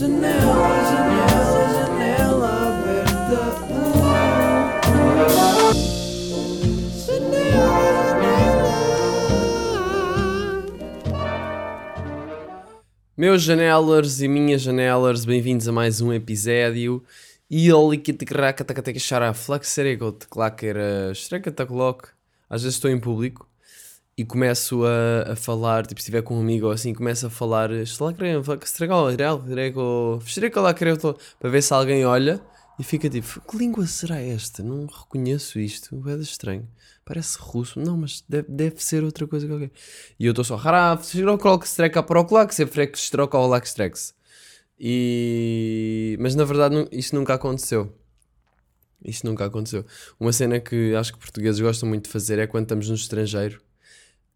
[0.00, 0.32] Janela,
[0.90, 3.40] janela, janela aberta.
[13.14, 17.04] Meus janelers e minhas janelers, bem-vindos a mais um episódio.
[17.50, 20.78] E ali que te craca taca xara flax serego te clacker
[21.12, 22.08] estreca tacloc.
[22.48, 23.49] Às vezes estou em público
[24.20, 27.30] e começo a, a falar, tipo, se estiver com um amigo ou assim, começo a
[27.30, 27.70] falar
[31.38, 32.38] para ver se alguém olha
[32.78, 34.62] e fica tipo, que língua será esta?
[34.62, 36.68] Não reconheço isto, é estranho.
[37.02, 39.70] Parece russo, não, mas deve, deve ser outra coisa qualquer.
[40.18, 40.60] E eu estou só.
[44.78, 46.18] E...
[46.20, 47.90] Mas na verdade nu- isto nunca aconteceu.
[49.02, 49.86] Isto nunca aconteceu.
[50.18, 53.62] Uma cena que acho que portugueses gostam muito de fazer é quando estamos no estrangeiro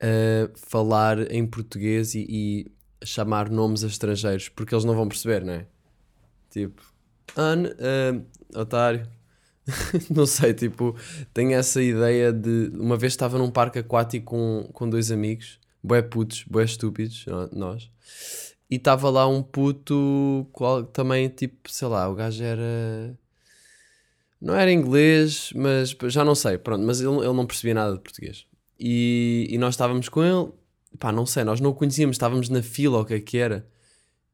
[0.03, 2.73] uh, falar em português e, e
[3.05, 5.67] chamar nomes a estrangeiros, porque eles não vão perceber, não é?
[6.51, 6.83] Tipo,
[7.37, 9.06] n- ah, otário.
[10.14, 10.95] não sei, tipo,
[11.33, 12.70] tenho essa ideia de.
[12.75, 17.48] Uma vez estava num parque aquático com, com dois amigos, bué putos, bué estúpidos, nó-
[17.53, 17.91] nós,
[18.70, 23.19] e estava lá um puto qual, também, tipo, sei lá, o gajo era.
[24.41, 28.01] Não era inglês, mas já não sei, pronto, mas ele, ele não percebia nada de
[28.01, 28.47] português.
[28.78, 30.50] E, e nós estávamos com ele,
[30.98, 33.39] pá, não sei, nós não o conhecíamos, estávamos na fila, ou o que é que
[33.39, 33.67] era.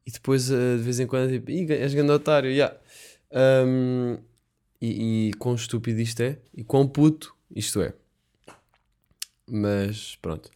[0.06, 2.74] E depois, eh, de vez em quando, tipo, Ih, és grande otário, yeah.
[3.32, 4.18] Um,
[4.80, 7.92] e, e quão estúpido isto é, e quão puto isto é.
[9.46, 10.50] Mas pronto.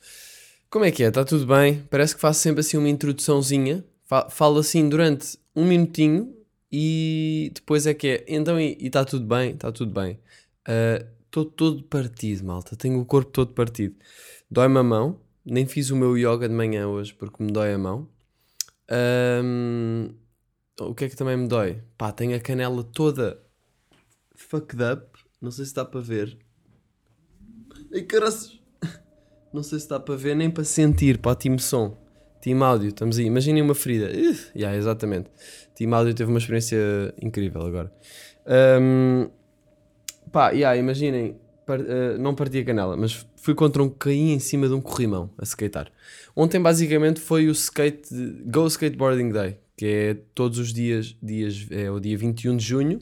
[0.70, 1.08] Como é que é?
[1.08, 1.84] Está tudo bem?
[1.90, 6.34] Parece que faço sempre assim uma introduçãozinha, fa- falo assim durante um minutinho
[6.72, 8.24] e depois é que é.
[8.26, 9.50] Então, e está tudo bem?
[9.50, 10.18] Está tudo bem.
[11.34, 12.76] Estou todo partido, malta.
[12.76, 13.96] Tenho o corpo todo partido.
[14.48, 15.20] Dói-me a mão.
[15.44, 18.08] Nem fiz o meu yoga de manhã hoje porque me dói a mão.
[18.88, 20.14] Ahm,
[20.80, 21.82] o que é que também me dói?
[21.98, 23.42] Pá, tenho a canela toda
[24.36, 25.18] fucked up.
[25.42, 26.38] Não sei se dá para ver.
[27.92, 28.60] Ai, caraças.
[29.52, 31.18] Não sei se dá para ver nem para sentir.
[31.18, 32.00] Pá, time som.
[32.40, 33.24] Team áudio, estamos aí.
[33.24, 34.06] Imaginem uma ferida.
[34.06, 35.30] Uh, yeah, exatamente.
[35.74, 36.78] Team áudio teve uma experiência
[37.20, 37.92] incrível agora.
[38.46, 39.28] Ahm,
[40.34, 41.36] pá, yeah, imaginem.
[41.64, 43.88] par- eh, não parti a canela, mas fui contra um.
[43.88, 45.90] caí em cima de um corrimão a skatear.
[46.36, 48.08] Ontem, basicamente, foi o skate.
[48.44, 51.16] Go Skateboarding Day, que é todos os dias.
[51.22, 52.98] dias é o dia 21 de junho,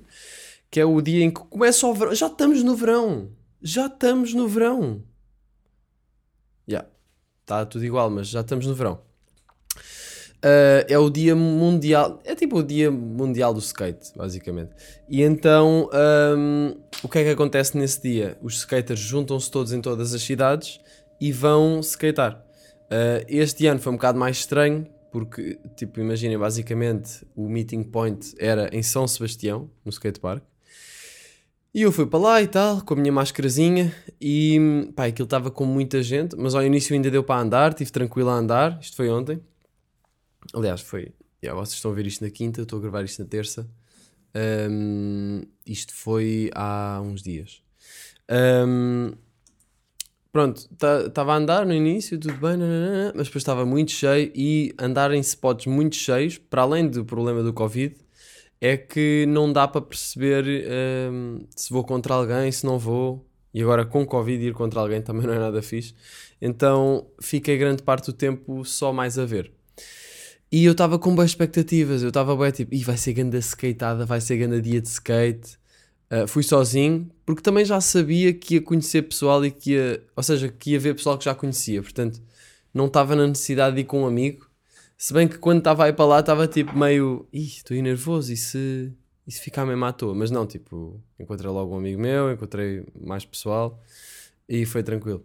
[0.70, 2.15] que é o dia em que começa o verão.
[2.15, 3.31] Já estamos no verão!
[3.62, 5.03] Já estamos no verão!
[6.69, 6.84] Já.
[7.41, 9.00] Está tudo igual, mas já estamos no verão.
[10.44, 14.70] Uh, é o dia mundial, é tipo o dia mundial do skate, basicamente.
[15.08, 15.88] E então,
[16.36, 18.36] um, o que é que acontece nesse dia?
[18.42, 20.81] Os skaters juntam-se todos em todas as cidades
[21.20, 22.44] e vão skatear.
[22.91, 28.34] Uh, este ano foi um bocado mais estranho, porque, tipo, imaginem, basicamente o meeting point
[28.36, 30.42] era em São Sebastião, no skatepark.
[31.72, 35.50] E eu fui para lá e tal, com a minha mascarazinha, e pá, aquilo estava
[35.50, 38.97] com muita gente, mas ao início ainda deu para andar, estive tranquilo a andar, isto
[38.97, 39.41] foi ontem.
[40.53, 41.12] Aliás, foi.
[41.42, 43.69] Yeah, vocês estão a ver isto na quinta, estou a gravar isto na terça.
[44.34, 47.62] Um, isto foi há uns dias.
[48.30, 49.12] Um,
[50.31, 50.69] pronto,
[51.06, 52.56] estava a andar no início, tudo bem,
[53.14, 57.42] mas depois estava muito cheio e andar em spots muito cheios, para além do problema
[57.42, 57.97] do Covid,
[58.60, 60.44] é que não dá para perceber
[61.10, 63.28] um, se vou contra alguém, se não vou.
[63.54, 65.94] E agora com Covid ir contra alguém também não é nada fixe.
[66.41, 69.52] Então fiquei grande parte do tempo só mais a ver.
[70.52, 74.20] E eu estava com boas expectativas, eu estava bem tipo, vai ser grande skateada, vai
[74.20, 75.56] ser grande dia de skate.
[76.12, 80.22] Uh, fui sozinho, porque também já sabia que ia conhecer pessoal e que ia, ou
[80.22, 82.20] seja, que ia ver pessoal que já conhecia, portanto,
[82.74, 84.46] não estava na necessidade de ir com um amigo.
[84.98, 88.30] Se bem que quando estava aí para lá, estava tipo meio, ih, estou aí nervoso,
[88.30, 88.92] e se,
[89.26, 90.14] e se ficar mesmo à toa?
[90.14, 93.80] Mas não, tipo, encontrei logo um amigo meu, encontrei mais pessoal
[94.46, 95.24] e foi tranquilo.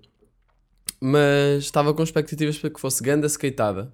[1.02, 3.92] Mas estava com expectativas para que fosse grande skateada.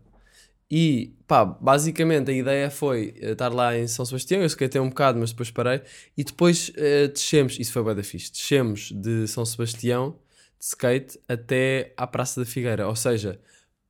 [0.69, 4.41] E pá, basicamente a ideia foi eh, estar lá em São Sebastião.
[4.41, 5.81] Eu skatei um bocado, mas depois parei.
[6.17, 8.31] E depois eh, descemos, isso foi bem da fixe.
[8.31, 10.17] Descemos de São Sebastião
[10.59, 13.39] de skate até à Praça da Figueira, ou seja,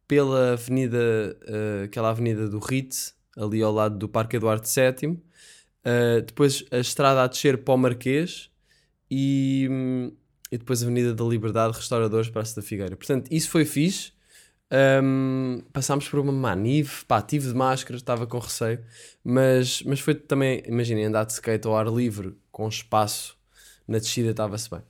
[0.08, 5.20] pela avenida, eh, aquela avenida do Ritz, ali ao lado do Parque Eduardo VII.
[5.84, 8.50] Eh, depois a estrada a descer para o Marquês
[9.12, 10.12] e, hum,
[10.52, 12.96] e depois a Avenida da Liberdade, Restauradores, Praça da Figueira.
[12.96, 14.14] Portanto, isso foi fixe.
[14.74, 18.80] Um, passámos por uma manive, pá, tive de máscara, estava com receio,
[19.24, 23.38] mas, mas foi também, imaginem, andar de skate ao ar livre, com espaço,
[23.88, 24.82] na descida estava-se bem.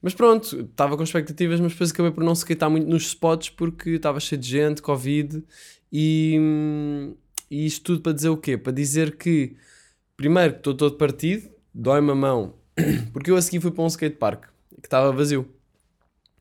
[0.00, 3.90] Mas pronto, estava com expectativas, mas depois acabei por não skatear muito nos spots porque
[3.90, 5.42] estava cheio de gente, Covid,
[5.92, 6.36] e,
[7.50, 8.56] E isto tudo para dizer o quê?
[8.56, 9.56] Para dizer que,
[10.16, 12.54] primeiro, estou todo partido, dói-me a mão,
[13.12, 14.44] porque eu a seguir fui para um skatepark
[14.80, 15.48] que estava vazio.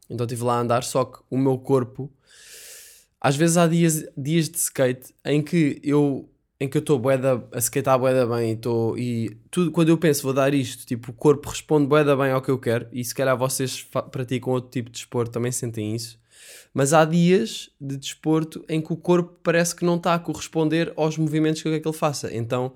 [0.09, 2.12] Então estive lá a andar, só que o meu corpo.
[3.21, 6.27] Às vezes há dias, dias de skate em que eu
[6.59, 7.01] em que eu estou
[7.53, 11.09] a skatear bué bem e, tô, e tudo, quando eu penso vou dar isto, tipo,
[11.09, 14.69] o corpo responde bué bem ao que eu quero e se calhar vocês praticam outro
[14.69, 16.19] tipo de desporto também sentem isso.
[16.71, 20.94] Mas há dias de desporto em que o corpo parece que não está a corresponder
[20.95, 22.31] aos movimentos que eu quero que ele faça.
[22.31, 22.74] Então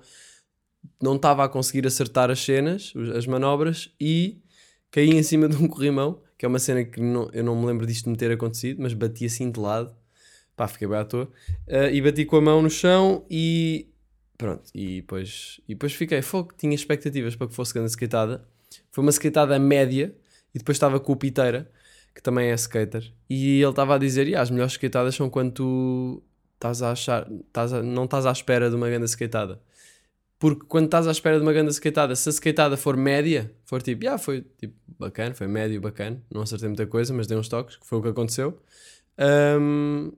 [1.00, 4.40] não estava a conseguir acertar as cenas, as manobras e
[4.90, 7.66] caí em cima de um corrimão, que é uma cena que não, eu não me
[7.66, 9.94] lembro disto me ter acontecido, mas bati assim de lado
[10.56, 11.28] Pá, fiquei bem à toa.
[11.68, 13.88] Uh, e bati com a mão no chão e
[14.38, 14.70] pronto.
[14.74, 18.46] E depois, e depois fiquei, fogo, tinha expectativas para que fosse grande skateada.
[18.90, 20.14] Foi uma skateada média
[20.54, 21.70] e depois estava com o Piteira,
[22.14, 23.12] que também é skater.
[23.28, 26.22] E ele estava a dizer, yeah, as melhores skateadas são quando tu
[26.54, 29.60] estás a achar, estás a, não estás à espera de uma grande skateada.
[30.38, 33.82] Porque quando estás à espera de uma grande skateada, se a skateada for média, for
[33.82, 37.48] tipo, yeah, foi tipo bacana, foi médio, bacana, não acertei muita coisa, mas dei uns
[37.48, 38.58] toques, que foi o que aconteceu.
[39.18, 40.12] Um,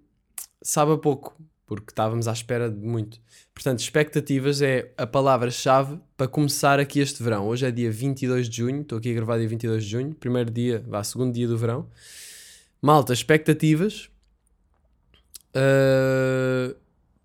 [0.63, 3.21] sabe a pouco, porque estávamos à espera de muito.
[3.55, 7.47] Portanto, expectativas é a palavra-chave para começar aqui este verão.
[7.47, 10.51] Hoje é dia 22 de junho, estou aqui a gravar dia 22 de junho, primeiro
[10.51, 11.89] dia, vá, segundo dia do verão.
[12.81, 14.09] Malta, expectativas.
[15.55, 16.77] Uh,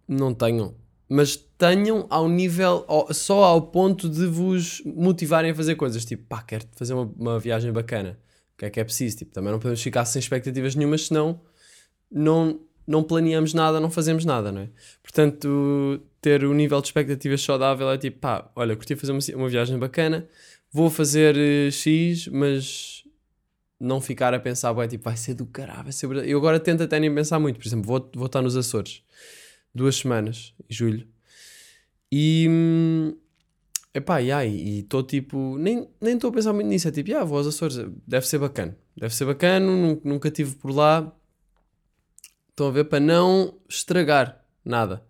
[0.08, 0.76] não tenham,
[1.08, 6.04] mas tenham ao nível, só ao ponto de vos motivarem a fazer coisas.
[6.04, 8.20] Tipo, pá, quero fazer uma, uma viagem bacana.
[8.54, 9.18] O que é que é preciso?
[9.18, 11.40] Tipo, também não podemos ficar sem expectativas nenhumas, senão
[12.12, 14.70] não, não planeamos nada, não fazemos nada, não é?
[15.02, 19.50] Portanto, ter o nível de expectativas saudável é tipo, pá, olha, curti fazer uma, uma
[19.50, 20.28] viagem bacana,
[20.72, 23.04] vou fazer uh, X, mas
[23.80, 26.10] não ficar a pensar, é tipo, vai ser do caralho, vai ser.
[26.28, 29.04] Eu agora tento até nem pensar muito, por exemplo, vou, vou estar nos Açores
[29.74, 31.08] duas semanas, em julho,
[32.12, 32.48] e.
[32.50, 33.16] Hum,
[33.94, 37.48] epá, e estou tipo, nem estou a pensar muito nisso, é tipo, ah, vou aos
[37.48, 37.78] Açores,
[38.08, 41.14] deve ser bacana, deve ser bacana, nunca tive por lá,
[42.54, 42.84] Estão a ver?
[42.84, 45.04] Para não estragar nada.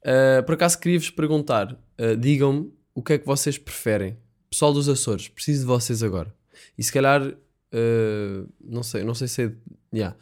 [0.00, 4.18] Uh, por acaso queria-vos perguntar: uh, digam-me o que é que vocês preferem.
[4.50, 6.34] Pessoal dos Açores, preciso de vocês agora.
[6.76, 9.46] E se calhar, uh, não sei, não sei se é.
[9.46, 9.56] De,
[9.94, 10.16] yeah.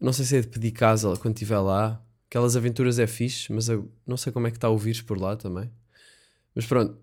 [0.00, 2.02] Não sei se é de pedir casa quando estiver lá.
[2.30, 5.18] Aquelas aventuras é fixe, mas eu não sei como é que está o vírus por
[5.20, 5.70] lá também.
[6.54, 6.98] Mas pronto,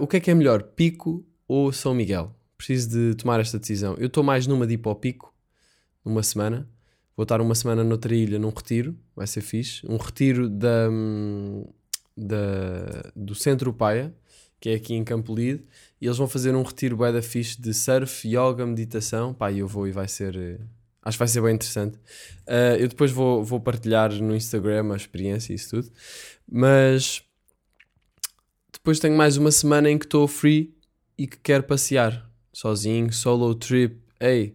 [0.00, 2.32] o que é que é melhor, Pico ou São Miguel?
[2.56, 3.94] Preciso de tomar esta decisão.
[3.98, 5.34] Eu estou mais numa de ir para o Pico,
[6.04, 6.68] numa semana.
[7.16, 9.80] Vou estar uma semana noutra ilha num retiro, vai ser fixe.
[9.88, 10.88] Um retiro da,
[12.14, 14.14] da, do Centro Paia,
[14.60, 15.64] que é aqui em Campolide,
[15.98, 19.32] e eles vão fazer um retiro bem da fixe de surf, yoga, meditação.
[19.32, 20.36] Pá, eu vou e vai ser.
[20.36, 20.58] Eh,
[21.02, 21.96] acho que vai ser bem interessante.
[22.46, 25.90] Uh, eu depois vou, vou partilhar no Instagram a experiência e isso tudo.
[26.46, 27.22] Mas
[28.72, 30.76] depois tenho mais uma semana em que estou free
[31.16, 33.98] e que quero passear sozinho, solo trip.
[34.20, 34.54] Ei,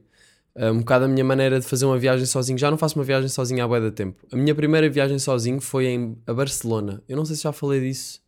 [0.56, 2.57] um bocado a minha maneira de fazer uma viagem sozinho.
[2.57, 4.25] Já não faço uma viagem sozinho há bué de tempo.
[4.31, 7.01] A minha primeira viagem sozinho foi em, a Barcelona.
[7.07, 8.21] Eu não sei se já falei disso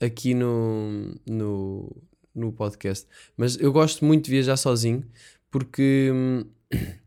[0.00, 1.96] aqui no, no,
[2.34, 3.06] no podcast.
[3.36, 5.04] Mas eu gosto muito de viajar sozinho
[5.50, 6.44] porque hum,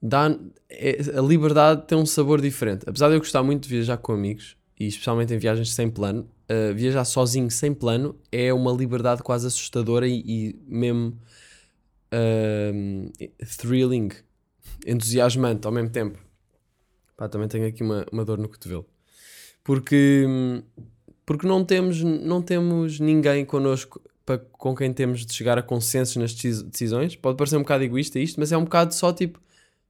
[0.00, 0.36] dá,
[0.70, 2.84] é, a liberdade tem um sabor diferente.
[2.86, 6.28] Apesar de eu gostar muito de viajar com amigos, e especialmente em viagens sem plano,
[6.50, 11.18] uh, viajar sozinho sem plano é uma liberdade quase assustadora e, e mesmo
[12.12, 14.10] uh, thrilling,
[14.86, 16.18] entusiasmante ao mesmo tempo.
[17.16, 18.86] Pá, também tenho aqui uma, uma dor no cotovelo.
[19.64, 20.24] Porque,
[21.24, 26.16] porque não, temos, não temos ninguém connosco para, com quem temos de chegar a consensos
[26.16, 27.16] nas decisões.
[27.16, 29.40] Pode parecer um bocado egoísta isto, mas é um bocado só tipo,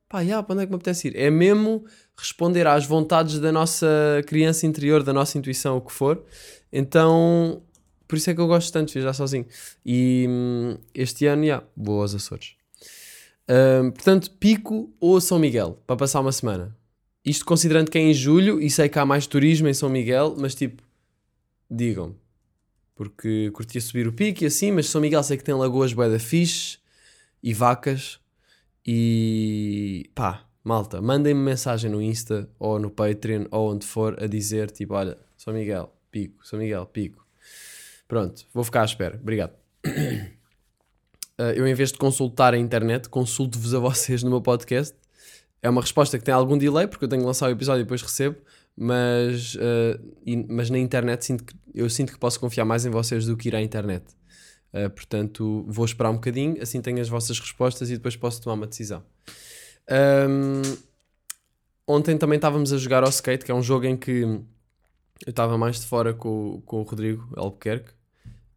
[0.08, 1.16] pá, yeah, para onde é que me apetece ir?
[1.16, 1.84] É mesmo
[2.16, 3.86] responder às vontades da nossa
[4.26, 6.24] criança interior, da nossa intuição, o que for.
[6.72, 7.62] Então
[8.06, 9.46] por isso é que eu gosto tanto de viajar sozinho.
[9.84, 12.56] E hum, este ano, já, yeah, vou aos Açores.
[13.48, 16.76] Um, portanto, Pico ou São Miguel, para passar uma semana.
[17.24, 20.36] Isto considerando que é em julho e sei que há mais turismo em São Miguel,
[20.38, 20.82] mas tipo,
[21.70, 22.14] digam-me.
[22.94, 26.18] Porque curtia subir o pico e assim, mas São Miguel sei que tem lagoas bué
[26.18, 26.78] fixe
[27.42, 28.20] e vacas.
[28.86, 34.70] E pá, malta, mandem-me mensagem no Insta ou no Patreon ou onde for a dizer
[34.70, 37.25] tipo, olha, São Miguel, pico, São Miguel, pico.
[38.08, 39.18] Pronto, vou ficar à espera.
[39.20, 39.52] Obrigado.
[39.84, 44.96] Uh, eu, em vez de consultar a internet, consulto-vos a vocês no meu podcast.
[45.62, 47.84] É uma resposta que tem algum delay, porque eu tenho que lançar o episódio e
[47.84, 48.36] depois recebo,
[48.76, 52.90] mas, uh, e, mas na internet sinto que, eu sinto que posso confiar mais em
[52.90, 54.04] vocês do que ir à internet.
[54.72, 58.54] Uh, portanto, vou esperar um bocadinho, assim tenho as vossas respostas e depois posso tomar
[58.54, 59.02] uma decisão.
[60.28, 60.62] Um,
[61.86, 64.22] ontem também estávamos a jogar ao skate, que é um jogo em que
[65.24, 67.92] eu estava mais de fora com, com o Rodrigo Albuquerque,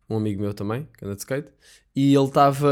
[0.10, 1.50] um amigo meu também, que anda de skate,
[1.96, 2.70] e ele estava.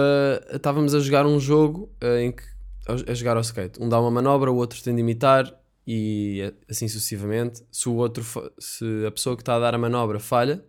[0.52, 2.44] Estávamos a jogar um jogo eh, em que.
[2.88, 3.82] A, a jogar ao skate.
[3.82, 5.54] Um dá uma manobra, o outro tem de imitar
[5.86, 7.64] e assim sucessivamente.
[7.72, 8.26] Se o outro.
[8.58, 10.64] Se a pessoa que está a dar a manobra falha,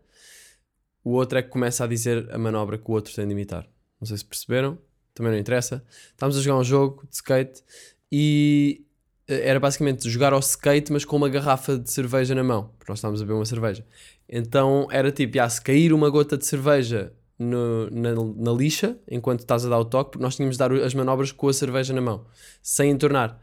[1.05, 3.69] o outro é que começa a dizer a manobra que o outro tem de imitar.
[4.01, 4.79] Não sei se perceberam,
[5.15, 5.85] também não interessa.
[6.11, 7.63] Estávamos a jogar um jogo de skate
[8.11, 8.85] e
[9.27, 12.91] eh, era basicamente jogar ao skate, mas com uma garrafa de cerveja na mão, porque
[12.91, 13.87] nós estávamos a beber uma cerveja.
[14.28, 19.40] Então era tipo, ah, se cair uma gota de cerveja no- na, na lixa, enquanto
[19.40, 21.92] estás a dar o toque, porque nós tínhamos de dar as manobras com a cerveja
[21.94, 22.26] na mão,
[22.62, 23.38] sem entornar.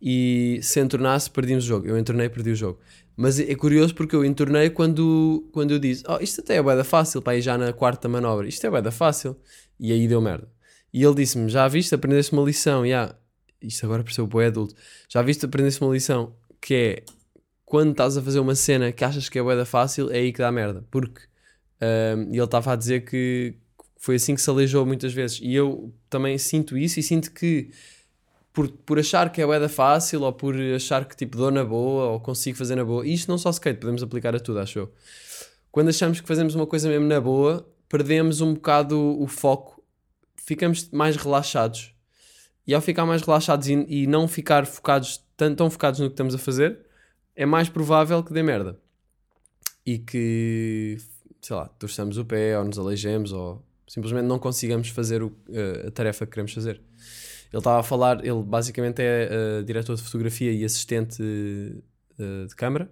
[0.00, 1.86] E se entornasse, perdíamos o jogo.
[1.86, 2.78] Eu entornei e perdi o jogo.
[3.16, 6.74] Mas é curioso porque eu entornei quando, quando eu disse: Oh, isto até é bué
[6.74, 8.48] da fácil, para ir já na quarta manobra.
[8.48, 9.36] Isto é bué da fácil.
[9.78, 10.48] E aí deu merda.
[10.92, 12.86] E ele disse-me: Já viste, aprendeste uma lição.
[12.86, 13.14] Yeah.
[13.60, 14.74] Isto agora pareceu bué adulto.
[15.06, 17.02] Já viste, aprendeste uma lição que é
[17.70, 20.32] quando estás a fazer uma cena que achas que é bué da fácil, é aí
[20.32, 20.84] que dá merda.
[20.90, 21.20] Porque
[21.80, 23.54] um, ele estava a dizer que
[23.96, 25.38] foi assim que se aleijou muitas vezes.
[25.40, 27.70] E eu também sinto isso e sinto que
[28.52, 31.64] por, por achar que é bué da fácil ou por achar que tipo dou na
[31.64, 34.80] boa ou consigo fazer na boa, isto não só skate, podemos aplicar a tudo, acho
[34.80, 34.92] eu.
[35.70, 39.80] Quando achamos que fazemos uma coisa mesmo na boa, perdemos um bocado o foco,
[40.34, 41.94] ficamos mais relaxados.
[42.66, 46.14] E ao ficar mais relaxados e, e não ficar focados, tão, tão focados no que
[46.14, 46.89] estamos a fazer,
[47.42, 48.78] é mais provável que dê merda.
[49.84, 50.98] E que,
[51.40, 55.86] sei lá, torçamos o pé ou nos aleijemos ou simplesmente não consigamos fazer o- eh,
[55.88, 56.76] a tarefa que queremos fazer.
[57.52, 61.20] Ele estava a falar, ele basicamente é eh, diretor de fotografia e assistente
[62.18, 62.90] eh, de câmara,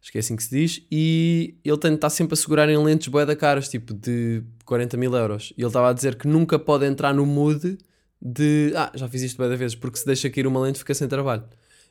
[0.00, 3.08] acho que é assim que se diz, e ele estar sempre a segurar em lentes
[3.08, 5.52] bué da caras, tipo de 40 mil euros.
[5.56, 7.78] E ele estava a dizer que nunca pode entrar no mood
[8.20, 10.92] de, ah, já fiz isto bué da vezes, porque se deixa cair uma lente fica
[10.94, 11.44] sem trabalho.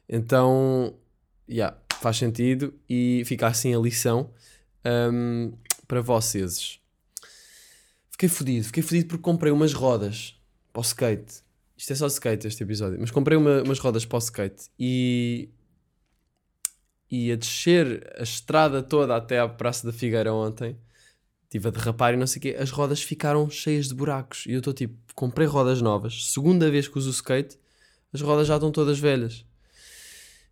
[0.08, 0.94] Então,
[1.50, 4.32] yeah, faz sentido e fica assim a lição
[5.12, 5.54] hum,
[5.88, 6.80] para vocês.
[8.10, 10.40] Fiquei fodido, fiquei fodido porque comprei umas rodas
[10.72, 11.44] para o skate.
[11.78, 15.50] Isto é só skate este episódio, mas comprei uma- umas rodas para o skate e
[17.10, 20.78] e a descer a estrada toda até à Praça da Figueira ontem,
[21.44, 24.46] estive a derrapar e não sei o quê, as rodas ficaram cheias de buracos.
[24.46, 27.58] E eu estou tipo, comprei rodas novas, segunda vez que uso skate,
[28.14, 29.46] as rodas já estão todas velhas.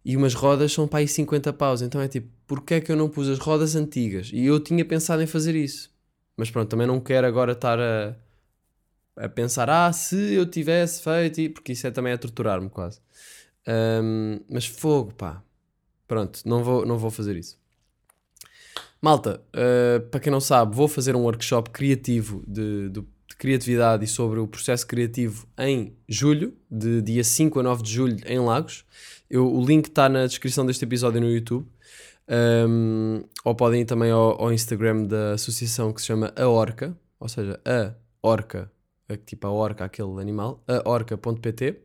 [0.04, 2.96] E umas rodas são para aí 50 paus, então é tipo, porquê é que eu
[2.96, 4.32] não pus as rodas antigas?
[4.34, 5.92] E eu tinha pensado em fazer isso.
[6.38, 8.16] Mas pronto, também não quero agora estar a,
[9.18, 13.02] a pensar, ah, se eu tivesse feito, porque isso é também a torturar-me quase.
[13.68, 15.44] Ahm, mas fogo, pá.
[16.08, 17.60] Pronto, não vou, não vou fazer isso.
[19.02, 23.04] Malta, uh, para quem não sabe, vou fazer um workshop criativo de, de
[23.40, 28.18] criatividade e sobre o processo criativo em julho, de dia 5 a 9 de julho,
[28.28, 28.86] em Lagos.
[29.30, 31.66] Eu- o link está na descrição deste episódio no YouTube.
[32.32, 36.96] Um, ou podem ir também ao, ao Instagram da associação que se chama A Orca,
[37.20, 38.72] ou seja, a Orca,
[39.08, 41.80] a- tipo a orca, aquele animal, aorca.pt.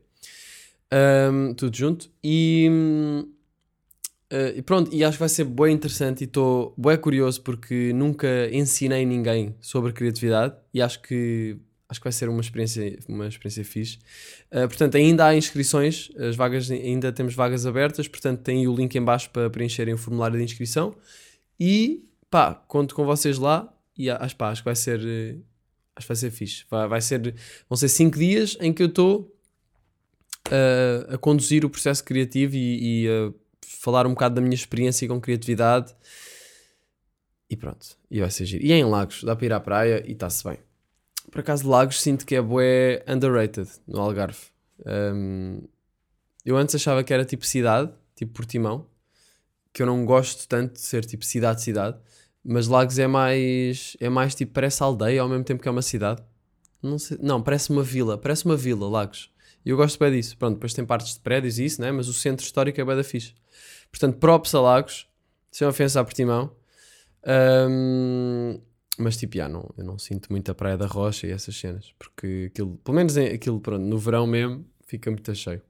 [0.93, 2.11] Um, tudo junto.
[2.23, 2.69] E.
[4.31, 7.93] Uh, e pronto, e acho que vai ser bem interessante e estou bem curioso porque
[7.93, 13.27] nunca ensinei ninguém sobre criatividade e acho que acho que vai ser uma experiência, uma
[13.27, 13.99] experiência fixe.
[14.51, 18.95] Uh, portanto, ainda há inscrições, as vagas ainda temos vagas abertas, portanto tem o link
[18.95, 20.95] em baixo para preencherem o formulário de inscrição
[21.59, 25.35] e pá, conto com vocês lá e acho, pá, acho que vai ser eh,
[25.95, 26.65] acho que vai ser fixe.
[26.69, 27.35] Vai, vai ser,
[27.69, 29.33] vão ser 5 dias em que eu estou
[30.47, 33.33] uh, a conduzir o processo criativo e, e a
[33.85, 35.95] falar um bocado da minha experiência com criatividade
[37.47, 38.65] e pronto, e vai ser giro.
[38.65, 40.57] E é em Lagos, dá para ir à praia e está-se bem.
[41.31, 44.39] Por acaso, Lagos sinto que é bué underrated no Algarve.
[44.85, 45.61] Um,
[46.43, 48.87] eu antes achava que era tipo cidade, tipo Portimão,
[49.71, 51.97] que eu não gosto tanto de ser tipo cidade-cidade,
[52.43, 55.81] mas Lagos é mais, é mais tipo, parece aldeia ao mesmo tempo que é uma
[55.83, 56.23] cidade.
[56.81, 59.31] Não, sei, não parece uma vila, parece uma vila, Lagos.
[59.65, 60.37] E eu gosto bem disso.
[60.37, 61.91] Pronto, depois tem partes de prédios e isso, né?
[61.91, 63.33] mas o centro histórico é bem da fixe.
[63.89, 65.07] Portanto, props a Lagos,
[65.51, 66.55] sem ofensa a Portimão.
[67.23, 68.59] Ahm,
[68.97, 71.93] mas tipo, já, não, eu não sinto muito a Praia da Rocha e essas cenas,
[71.97, 75.61] porque aquilo, pelo menos aquilo, pronto, no verão mesmo, fica muito cheio.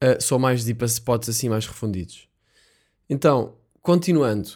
[0.00, 2.26] Ah, só mais de ir para spots assim mais refundidos.
[3.08, 4.48] Então, continuando,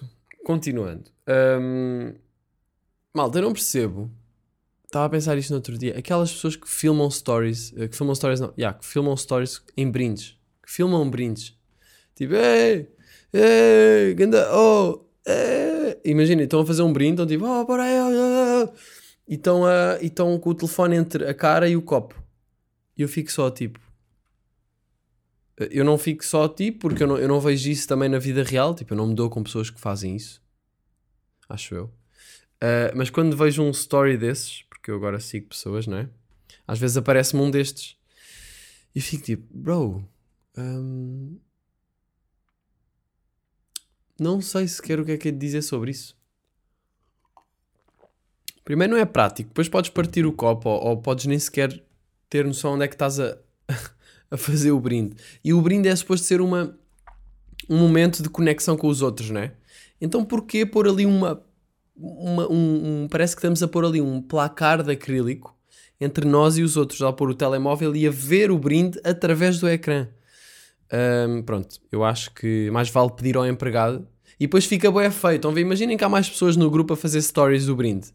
[0.44, 1.10] continuando.
[1.26, 2.14] Ahm,
[3.12, 4.10] malta, eu não percebo.
[4.94, 5.98] Estava a pensar isto no outro dia.
[5.98, 9.90] Aquelas pessoas que filmam stories, eh, que filmam stories não, yeah, que filmam stories em
[9.90, 11.58] brindes, que filmam brindes.
[12.14, 12.88] Tipo, ei,
[13.32, 15.98] ei, ganda, oh, ei.
[16.04, 18.74] Imagina, estão a fazer um brinde, estão tipo, oh, bora aí, oh, oh.
[19.26, 22.14] E estão a- e estão com o telefone entre a cara e o copo.
[22.96, 23.80] E eu fico só tipo,
[25.70, 28.18] Eu não fico só a ti, porque eu não, eu não vejo isso também na
[28.20, 28.74] vida real.
[28.76, 30.40] Tipo, eu não me dou com pessoas que fazem isso.
[31.48, 31.84] Acho eu.
[32.62, 36.10] Uh, mas quando vejo um story desses, porque eu agora sigo pessoas, não é?
[36.68, 37.96] Às vezes aparece-me um destes.
[38.94, 40.06] E fico tipo, bro,
[40.58, 41.38] hum,
[44.20, 46.14] não sei sequer o que é que é de dizer sobre isso.
[48.62, 51.82] Primeiro não é prático, depois podes partir o copo ou, ou podes nem sequer
[52.28, 53.38] ter noção onde é que estás a,
[54.30, 55.16] a fazer o brinde.
[55.42, 56.78] E o brinde é suposto ser uma,
[57.70, 59.54] um momento de conexão com os outros, não é?
[59.98, 61.42] Então porquê pôr ali uma,
[61.96, 65.54] uma- um, um- Parece que estamos a pôr ali um placar de acrílico
[66.00, 69.58] entre nós e os outros, ao pôr o telemóvel e a ver o brinde através
[69.58, 70.08] do ecrã.
[70.92, 74.06] Ahm, pronto, eu acho que mais vale pedir ao empregado
[74.38, 75.36] e depois fica bem feito.
[75.48, 78.08] Então, imaginem que há mais pessoas no grupo a fazer stories do brinde.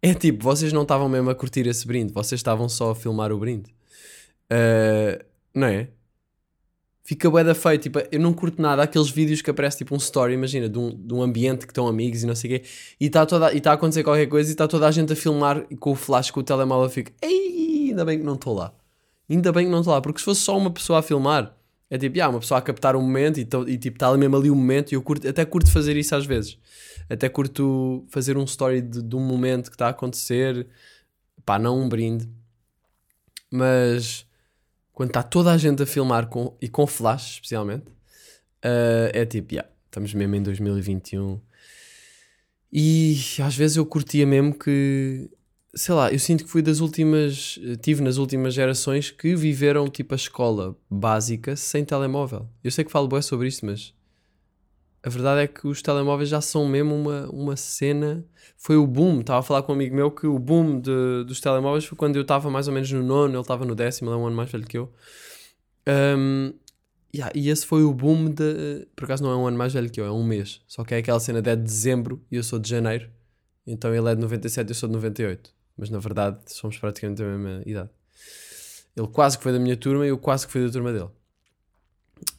[0.00, 3.32] É tipo, vocês não estavam mesmo a curtir esse brinde, vocês estavam só a filmar
[3.32, 3.74] o brinde.
[4.50, 5.22] Ah,
[5.54, 5.88] não é?
[7.08, 9.96] Fica bué da feito, tipo, eu não curto nada aqueles vídeos que aparece tipo um
[9.96, 12.66] story, imagina, de um, de um ambiente que estão amigos e não sei o quê,
[13.00, 15.92] e está tá a acontecer qualquer coisa e está toda a gente a filmar com
[15.92, 18.74] o flash, com o telemóvel, fica, ei, ainda bem que não estou lá.
[19.26, 21.56] Ainda bem que não estou lá, porque se fosse só uma pessoa a filmar,
[21.88, 24.18] é tipo, ah, uma pessoa a captar um momento e, to- e tipo, está ali
[24.18, 26.58] mesmo ali um momento e eu curto, até curto fazer isso às vezes.
[27.08, 30.66] Até curto fazer um story de, de um momento que está a acontecer,
[31.46, 32.28] pá, não um brinde,
[33.50, 34.26] mas
[34.98, 37.84] quando está toda a gente a filmar com, e com flash, especialmente,
[38.64, 41.40] ah, é tipo, yeah, estamos mesmo em 2021
[42.72, 45.30] e às vezes eu curtia mesmo que,
[45.72, 49.86] sei lá, eu sinto que fui das últimas, eh, tive nas últimas gerações que viveram
[49.86, 52.48] tipo a escola básica sem telemóvel.
[52.64, 53.94] Eu sei que falo bem sobre isto, mas
[55.02, 58.24] a verdade é que os telemóveis já são mesmo uma, uma cena.
[58.56, 61.40] Foi o boom, estava a falar com um amigo meu que o boom de- dos
[61.40, 64.16] telemóveis foi quando eu estava mais ou menos no nono, ele estava no décimo, ele
[64.16, 64.92] é um ano mais velho que eu.
[65.86, 66.52] Um,
[67.14, 68.86] yeah, e esse foi o boom de.
[68.94, 70.60] Por acaso não é um ano mais velho que eu, é um mês.
[70.66, 73.08] Só que é aquela cena de é de dezembro e eu sou de janeiro.
[73.66, 75.50] Então ele é de 97 e eu sou de 98.
[75.76, 77.90] Mas na verdade somos praticamente da mesma idade.
[78.96, 81.08] Ele quase que foi da minha turma e eu quase que fui da turma dele.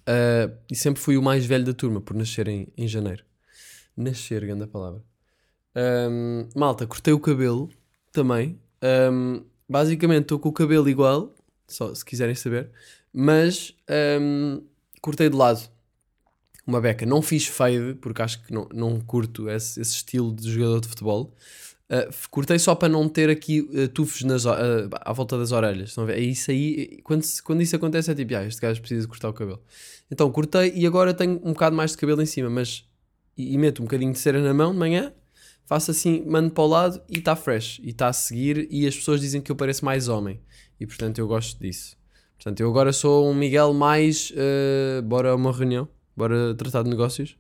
[0.08, 3.24] Uh, e sempre fui o mais velho da turma por nascer em, em janeiro.
[3.96, 5.04] Nascer, grande a palavra.
[5.76, 7.70] Um, malta, cortei o cabelo
[8.12, 8.60] também.
[9.12, 11.34] Um, basicamente estou com o cabelo igual,
[11.68, 12.70] só se quiserem saber,
[13.14, 13.76] mas
[14.20, 14.64] um,
[15.02, 15.70] cortei de lado
[16.66, 17.06] uma beca.
[17.06, 20.88] Não fiz fade porque acho que não, não curto esse, esse estilo de jogador de
[20.88, 21.36] futebol.
[21.92, 25.90] Uh, cortei só para não ter aqui uh, tufos nas, uh, à volta das orelhas.
[25.90, 26.18] Estão a ver?
[26.18, 27.00] É isso aí.
[27.04, 29.60] Quando, quando isso acontece, é tipo, ah, este gajo precisa cortar o cabelo.
[30.12, 32.86] Então cortei e agora tenho um bocado mais de cabelo em cima, mas.
[33.36, 35.12] E, e meto um bocadinho de cera na mão de manhã,
[35.66, 37.80] faço assim, mando para o lado e está fresh.
[37.82, 38.68] E está a seguir.
[38.70, 40.40] E as pessoas dizem que eu pareço mais homem.
[40.80, 41.98] E portanto eu gosto disso.
[42.40, 44.32] Portanto, eu agora sou um Miguel mais.
[44.32, 47.36] uh, bora a uma reunião, bora tratar de negócios.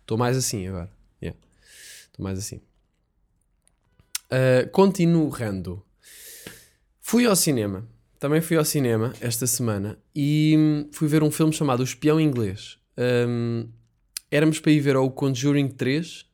[0.00, 0.90] Estou mais assim agora.
[1.22, 1.38] Yeah.
[2.06, 2.62] Estou mais assim.
[4.30, 5.84] Uh, continuando.
[7.00, 7.88] Fui ao cinema.
[8.18, 12.20] Também fui ao cinema esta semana e hum, fui ver um filme chamado O Espião
[12.20, 12.78] Inglês.
[12.98, 13.68] Um,
[14.30, 16.26] éramos para ir ver ao Conjuring 3,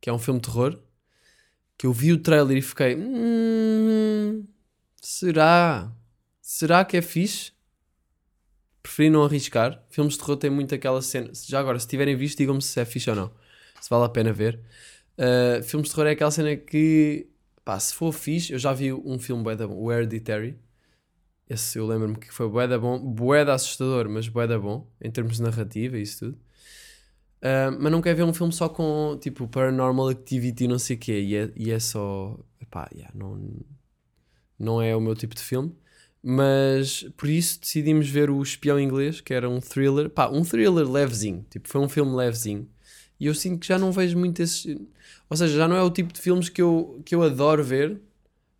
[0.00, 0.78] que é um filme de terror,
[1.78, 2.96] que eu vi o trailer e fiquei.
[2.96, 4.44] "Hum,
[5.00, 5.92] será?
[6.42, 7.52] Será que é fixe?
[8.82, 9.84] Preferi não arriscar.
[9.88, 11.30] Filmes de terror têm muito aquela cena.
[11.46, 13.32] Já agora, se tiverem visto, digam-me se é fixe ou não.
[13.80, 14.60] Se vale a pena ver.
[15.18, 17.28] Uh, filmes de terror é aquela cena que,
[17.64, 20.58] pá, se for fixe, eu já vi um filme bué da bom, o Hereditary.
[21.48, 24.90] Esse eu lembro-me que foi bué da bom, bué da assustador, mas bué da bom,
[25.00, 26.38] em termos de narrativa e isso tudo.
[27.38, 30.98] Uh, mas não quero ver um filme só com, tipo, Paranormal Activity não sei o
[30.98, 32.38] quê, e é, e é só,
[32.70, 33.40] pá, yeah, não,
[34.58, 35.74] não é o meu tipo de filme.
[36.22, 40.90] Mas por isso decidimos ver o Espião Inglês, que era um thriller, pá, um thriller
[40.90, 42.68] levezinho, tipo, foi um filme levezinho.
[43.18, 44.66] E eu sinto que já não vejo muito esses.
[45.28, 48.00] Ou seja, já não é o tipo de filmes que eu, que eu adoro ver,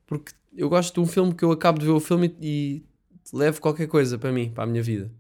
[0.06, 2.82] porque eu gosto de um filme que eu acabo de ver o filme e,
[3.32, 5.10] e levo qualquer coisa para mim, para a minha vida.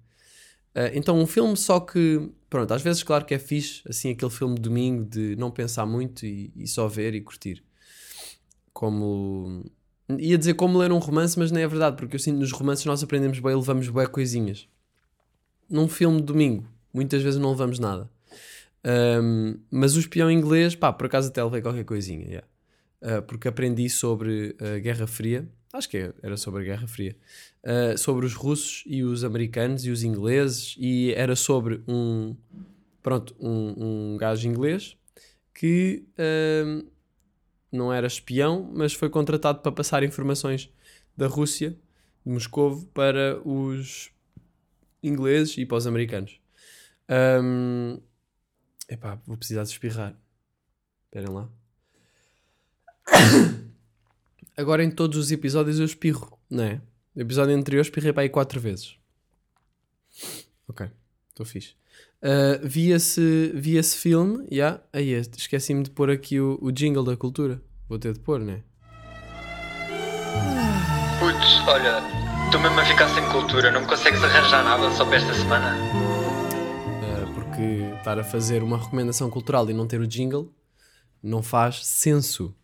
[0.76, 2.30] Ah, então, um filme só que.
[2.50, 5.86] Pronto, às vezes, claro que é fixe, assim, aquele filme de domingo de não pensar
[5.86, 7.64] muito e, e só ver e curtir.
[8.72, 9.64] Como.
[10.18, 12.84] Ia dizer como ler um romance, mas não é verdade, porque eu sinto nos romances
[12.84, 14.68] nós aprendemos bem e levamos bem coisinhas.
[15.68, 18.08] Num filme de domingo, muitas vezes não levamos nada.
[18.86, 22.46] Um, mas o espião inglês, pá, por acaso até levei qualquer coisinha, yeah.
[23.02, 27.16] Uh, porque aprendi sobre a Guerra Fria, acho que era sobre a Guerra Fria,
[27.64, 32.36] uh, sobre os russos e os americanos e os ingleses, e era sobre um,
[33.02, 34.96] pronto, um, um gajo inglês
[35.52, 36.04] que
[36.64, 36.86] um,
[37.72, 40.70] não era espião, mas foi contratado para passar informações
[41.16, 41.76] da Rússia,
[42.24, 44.10] de Moscovo, para os
[45.02, 46.38] ingleses e para os americanos.
[47.08, 47.98] Ahm,
[48.88, 50.14] epá, vou precisar de espirrar.
[51.04, 51.48] Esperem lá.
[54.56, 56.80] Agora em todos os episódios eu espirro, não é?
[57.14, 58.96] No episódio anterior espirrei para aí quatro vezes.
[60.68, 60.90] Ok,
[61.30, 61.74] estou fixe.
[62.22, 64.50] Uh, vi, esse, vi esse filme, já.
[64.50, 64.82] Yeah.
[64.92, 67.60] Aí, esqueci-me de pôr aqui o, o jingle da cultura.
[67.88, 68.62] Vou ter de pôr, né?
[71.18, 72.02] Putz, olha,
[72.46, 75.76] estou mesmo a ficar sem cultura, não me consegues arranjar nada só para esta semana?
[78.06, 80.54] Estar a fazer uma recomendação cultural e não ter o jingle
[81.20, 82.54] não faz senso.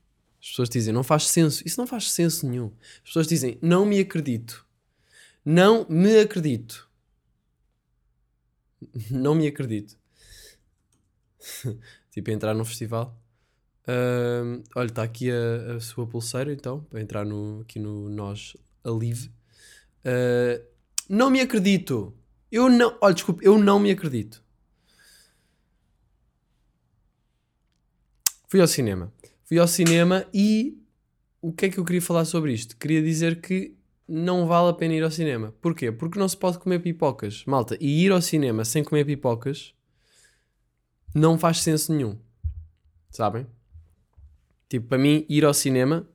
[0.41, 1.67] As pessoas dizem, não faz senso.
[1.67, 2.71] Isso não faz senso nenhum.
[2.99, 4.65] As pessoas dizem, não me acredito.
[5.45, 6.89] Não me acredito.
[9.11, 9.99] Não me acredito.
[12.13, 13.21] tipo, entrar num festival.
[13.83, 18.57] Uh, olha, está aqui a, a, sua pulseira, então, para entrar no, aqui no Nós
[18.85, 19.29] Alive.
[20.05, 20.65] Uh,
[21.09, 22.15] não me acredito.
[22.51, 22.97] Eu não.
[23.01, 24.43] Olha, desculpe, eu não me acredito.
[28.53, 29.11] Fui ao cinema.
[29.45, 30.79] Fui ao cinema e
[31.41, 32.77] o que é que eu queria falar sobre isto?
[32.77, 33.75] Queria dizer que
[34.07, 35.55] não vale a pena ir ao cinema.
[35.63, 35.91] Porquê?
[35.91, 37.47] Porque não se pode comer pipocas.
[37.47, 39.73] Malta, e ir ao cinema sem comer pipocas
[41.15, 42.19] não faz senso nenhum.
[43.09, 43.47] Sabem?
[44.69, 46.07] Tipo, para mim, ir ao cinema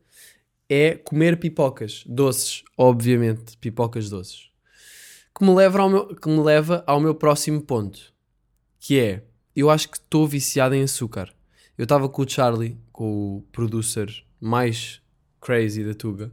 [0.70, 4.52] é comer pipocas doces, obviamente, pipocas doces.
[5.36, 8.14] Que me leva ao meu, que me leva ao meu próximo ponto,
[8.80, 9.24] que é,
[9.56, 11.36] eu acho que estou viciado em açúcar.
[11.78, 14.12] Eu estava com o Charlie, com o producer
[14.42, 15.00] mais
[15.40, 16.32] crazy da Tuga,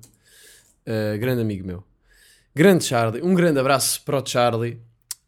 [0.87, 1.85] uh, grande amigo meu.
[2.54, 4.80] Grande Charlie, um grande abraço para o Charlie.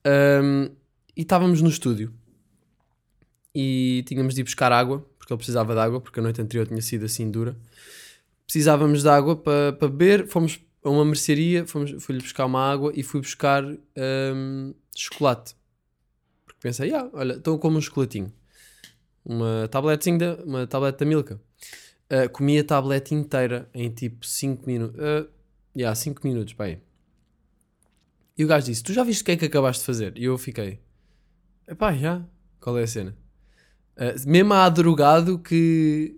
[0.07, 0.71] Um,
[1.15, 2.15] e estávamos no estúdio
[3.55, 6.67] e tínhamos de ir buscar água, porque ele precisava de água, porque a noite anterior
[6.67, 7.55] tinha sido assim dura.
[8.47, 13.21] Precisávamos de água para, beber, fomos a uma mercearia, fui-lhe buscar uma água e fui
[13.21, 15.55] buscar um, chocolate.
[16.47, 18.33] Porque pensei, ah, olha, estou como um chocolatinho.
[19.29, 21.41] Uma tabletezinha, uma tablete da Milka.
[22.09, 24.97] Uh, comi a tablete inteira em tipo 5 minutos.
[24.97, 25.29] Uh,
[25.77, 26.81] yeah, 5 minutos, pai.
[28.39, 30.17] E o gajo disse: Tu já viste o que é que acabaste de fazer?
[30.17, 30.79] E eu fiquei:
[31.67, 32.25] Epá, já.
[32.61, 33.17] Qual é a cena?
[33.97, 36.17] Uh, mesmo há drogado que.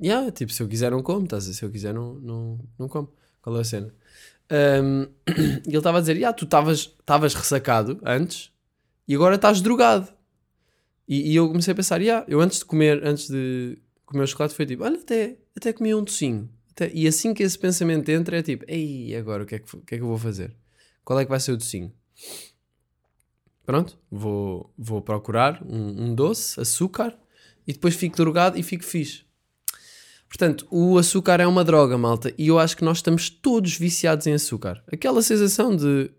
[0.00, 2.88] Yeah, tipo, se eu quiser não como, estás a Se eu quiser não, não, não
[2.88, 3.12] como.
[3.42, 3.92] Qual é a cena?
[4.50, 8.50] Um, e ele estava a dizer: yeah, Tu estavas ressacado antes
[9.06, 10.17] e agora estás drogado.
[11.08, 14.26] E, e, eu comecei a pensar: yeah, eu antes de comer, antes de comer o
[14.26, 16.48] chocolate, foi tipo: Olha, até, até comi um docinho.
[16.72, 19.76] Até, e assim que esse pensamento entra, é tipo: Ei, agora o que é que,
[19.78, 20.54] que, é que eu vou fazer?
[21.04, 21.90] Qual é que vai ser o docinho?
[23.64, 27.18] Pronto, vou, vou procurar um, um doce, açúcar,
[27.66, 29.24] e depois fico drogado e fico fixe.
[30.28, 34.26] Portanto, o açúcar é uma droga, malta, e eu acho que nós estamos todos viciados
[34.26, 34.82] em açúcar.
[34.92, 36.10] Aquela sensação de,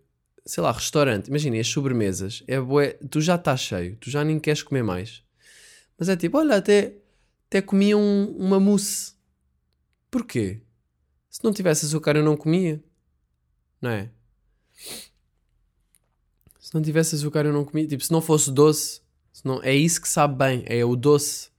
[0.46, 4.40] sei lá, restaurante, imaginem as sobremesas, é bué, tu já estás cheio, tu já nem
[4.40, 5.24] queres comer mais.
[5.98, 6.96] Mas é tipo, olha, até,
[7.48, 9.14] até comia um, uma mousse.
[10.10, 10.62] Porquê?
[11.30, 12.84] Se não tivesse açúcar eu não comia.
[13.82, 14.10] Não é?
[16.60, 17.88] Se não tivesse açúcar eu não comia.
[17.88, 19.02] Tipo, se não fosse doce,
[19.44, 21.50] não, é isso que sabe bem, é o doce.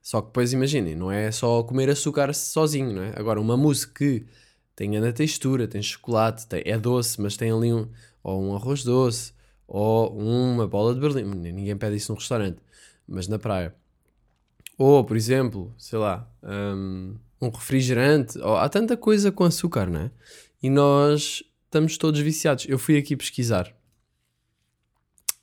[0.00, 3.12] Só que depois imaginem, não é só comer açúcar sozinho, não é?
[3.16, 4.24] Agora, uma mousse que
[4.74, 7.88] tem na textura, tem chocolate, tem, é doce, mas tem ali um,
[8.22, 9.32] ou um arroz doce,
[9.66, 11.24] ou uma bola de berlim.
[11.24, 12.58] Ninguém pede isso num restaurante,
[13.06, 13.74] mas na praia.
[14.76, 18.38] Ou, por exemplo, sei lá, um, um refrigerante.
[18.38, 20.10] Ou, há tanta coisa com açúcar, não é?
[20.62, 22.66] E nós estamos todos viciados.
[22.68, 23.74] Eu fui aqui pesquisar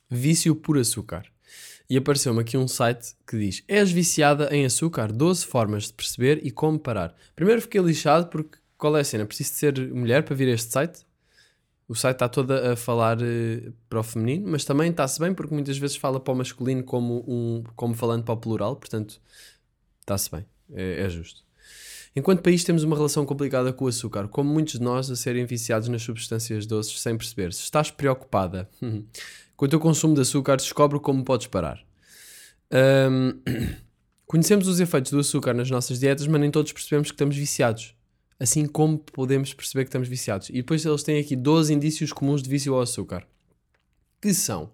[0.08, 1.24] vício por açúcar.
[1.88, 5.12] E apareceu-me aqui um site que diz: És viciada em açúcar?
[5.12, 7.14] 12 formas de perceber e como parar.
[7.34, 9.24] Primeiro fiquei lixado porque qual é a cena?
[9.24, 11.06] Preciso de ser mulher para vir a este site?
[11.88, 15.54] O site está todo a falar uh, para o feminino, mas também está-se bem porque
[15.54, 19.20] muitas vezes fala para o masculino como, um, como falando para o plural, portanto
[20.00, 21.46] está-se bem, é, é justo.
[22.16, 25.44] Enquanto país temos uma relação complicada com o açúcar, como muitos de nós a serem
[25.44, 27.52] viciados nas substâncias doces sem perceber.
[27.52, 28.68] Se estás preocupada
[29.54, 31.84] com o teu consumo de açúcar, descobre como podes parar.
[32.72, 33.42] Um,
[34.26, 37.95] conhecemos os efeitos do açúcar nas nossas dietas, mas nem todos percebemos que estamos viciados.
[38.38, 40.50] Assim como podemos perceber que estamos viciados.
[40.50, 43.26] E depois eles têm aqui 12 indícios comuns de vício ao açúcar.
[44.20, 44.70] Que são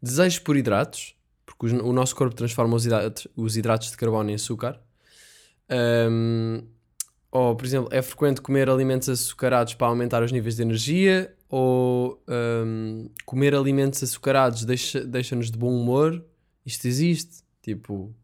[0.00, 4.34] desejos por hidratos, porque o nosso corpo transforma os hidratos, os hidratos de carbono em
[4.34, 4.80] açúcar.
[5.70, 6.62] Um,
[7.32, 12.22] ou, por exemplo, é frequente comer alimentos açucarados para aumentar os níveis de energia, ou
[12.28, 16.24] um, comer alimentos açucarados deixa-nos deixa de bom humor.
[16.64, 17.42] Isto existe.
[17.60, 18.14] Tipo,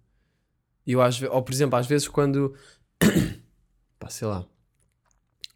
[0.87, 2.55] eu às ou por exemplo, às vezes quando,
[3.99, 4.47] pá, sei lá,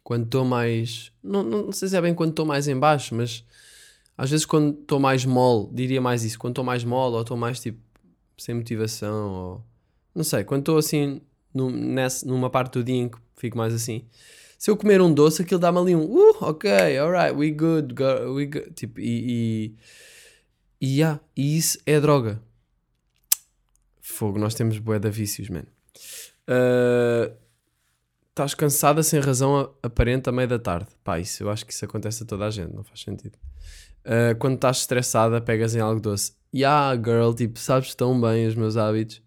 [0.05, 3.43] quando estou mais, não, não, sei se é bem quando estou mais em baixo, mas
[4.17, 7.35] Às vezes quando estou mais mole, diria mais isso, quando estou mais mole ou estou
[7.35, 7.79] mais tipo
[8.37, 9.63] sem motivação ou
[10.13, 11.21] não sei, quando estou assim
[11.53, 14.05] num- nessa, numa parte do dia em que fico mais assim,
[14.59, 18.33] se eu comer um doce, aquilo dá-me ali um uh, ok, alright, we good, go,
[18.35, 18.71] we good.
[18.75, 19.73] Tipo, e,
[20.79, 22.41] e, e, yeah, e isso é droga.
[24.01, 25.65] Fogo, nós temos de vícios, man.
[26.47, 27.31] Ah,
[28.35, 30.89] Estás cansada sem razão aparente a meio da tarde.
[31.05, 33.37] Pá, isso eu acho que isso acontece a toda a gente, não faz sentido.
[34.03, 36.33] Uh, quando estás estressada, pegas em algo doce.
[36.53, 39.21] Yeah, girl, tipo, sabes tão bem os meus hábitos.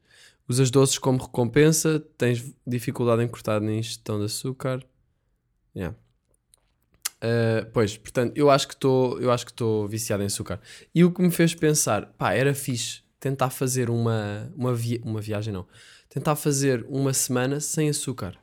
[0.46, 4.84] Usas doces como recompensa, tens dificuldade em cortar na ingestão de açúcar.
[5.74, 5.96] Yeah.
[7.16, 10.60] Uh, pois, portanto, eu acho que estou eu acho que estou viciado em açúcar.
[10.94, 15.22] E o que me fez pensar, pá, era fixe tentar fazer uma, uma, via uma
[15.22, 15.66] viagem, não.
[16.10, 18.38] Tentar fazer uma semana sem açúcar.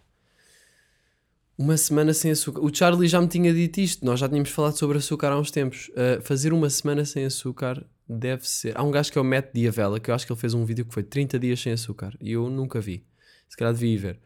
[1.57, 2.59] Uma semana sem açúcar.
[2.59, 4.05] O Charlie já me tinha dito isto.
[4.05, 5.89] Nós já tínhamos falado sobre açúcar há uns tempos.
[5.89, 8.77] Uh, fazer uma semana sem açúcar deve ser.
[8.77, 10.65] Há um gajo que é o Matt Diavela, que eu acho que ele fez um
[10.65, 12.13] vídeo que foi 30 dias sem açúcar.
[12.19, 13.05] E eu nunca vi.
[13.47, 14.19] Se calhar devia ir ver.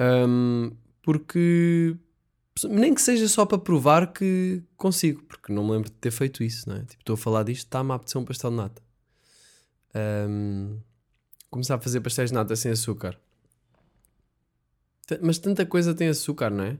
[0.00, 0.72] Um,
[1.02, 1.96] porque.
[2.64, 5.22] Nem que seja só para provar que consigo.
[5.24, 6.80] Porque não me lembro de ter feito isso, não é?
[6.80, 8.82] Tipo, estou a falar disto, está-me a apetecer um pastel de nata.
[10.28, 10.78] Um,
[11.50, 13.18] começar a fazer pastéis de nata sem açúcar.
[15.20, 16.78] Mas tanta coisa tem açúcar, não é?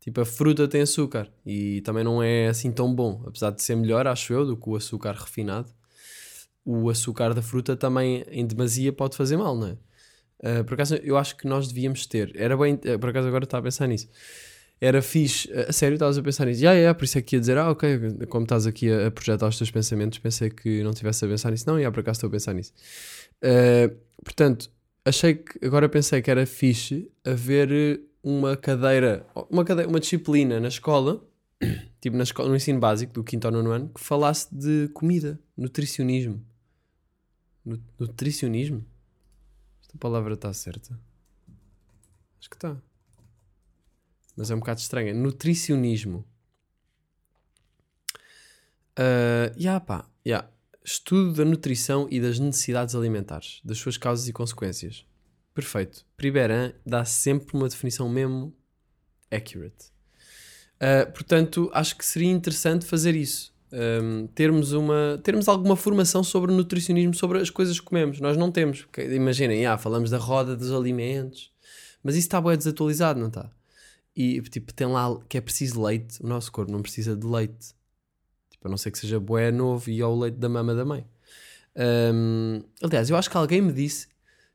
[0.00, 3.22] Tipo, a fruta tem açúcar e também não é assim tão bom.
[3.26, 5.72] Apesar de ser melhor, acho eu, do que o açúcar refinado.
[6.64, 9.76] O açúcar da fruta também, em demasia, pode fazer mal, não é?
[10.42, 12.32] Ah, por acaso, eu acho que nós devíamos ter.
[12.36, 12.78] Era bem.
[12.84, 14.08] ah, Por acaso, agora estava a pensar nisso.
[14.80, 15.50] Era fixe.
[15.52, 16.60] A sério, estavas a pensar nisso.
[16.60, 19.48] Já, já, por isso é que ia dizer, ah, ok, como estás aqui a, projetar
[19.48, 21.64] os teus pensamentos, pensei que não estivesse a pensar nisso.
[21.66, 22.72] Não, já, por acaso estou a pensar nisso.
[23.42, 23.90] Ah,
[24.22, 24.70] portanto,
[25.04, 30.68] achei que agora pensei que era fixe haver uma cadeira, uma cadeira, uma disciplina na
[30.68, 31.22] escola,
[32.00, 35.38] tipo na escola, no ensino básico do quinto ao nono ano, que falasse de comida,
[35.56, 36.44] nutricionismo.
[37.64, 38.84] Nu- nutricionismo?
[39.82, 40.98] Esta palavra está certa?
[42.38, 42.76] Acho que está.
[44.36, 45.14] Mas é um bocado estranha.
[45.14, 46.24] Nutricionismo.
[48.96, 50.48] Ah, ya pá, ya.
[50.84, 55.06] Estudo da nutrição e das necessidades alimentares, das suas causas e consequências.
[55.54, 56.04] Perfeito.
[56.16, 58.54] Priberan dá sempre uma definição mesmo
[59.30, 59.94] accurate.
[60.74, 63.54] Uh, portanto, acho que seria interessante fazer isso.
[63.72, 68.20] Um, termos, uma, termos alguma formação sobre nutricionismo, sobre as coisas que comemos.
[68.20, 68.86] Nós não temos.
[68.98, 71.50] Imaginem, ah, falamos da roda dos alimentos,
[72.02, 73.50] mas isso está bem desatualizado, não está?
[74.14, 76.22] E tipo, tem lá que é preciso leite.
[76.22, 77.74] O nosso corpo não precisa de leite.
[78.64, 81.06] A não ser que seja bué novo e ao leite da mama da mãe.
[81.76, 84.08] Um, aliás, eu acho que alguém me disse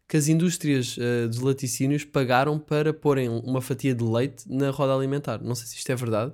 [0.08, 4.95] que as indústrias uh, dos laticínios pagaram para porem uma fatia de leite na roda
[4.95, 5.39] alimentar.
[5.43, 6.34] Não sei se isto é verdade.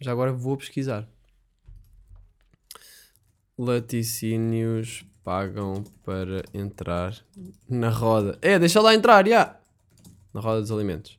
[0.00, 1.08] Já agora vou pesquisar.
[3.58, 7.16] Laticínios pagam para entrar
[7.68, 8.38] na roda.
[8.40, 9.58] É, deixa lá entrar, já!
[10.32, 11.18] Na roda dos alimentos.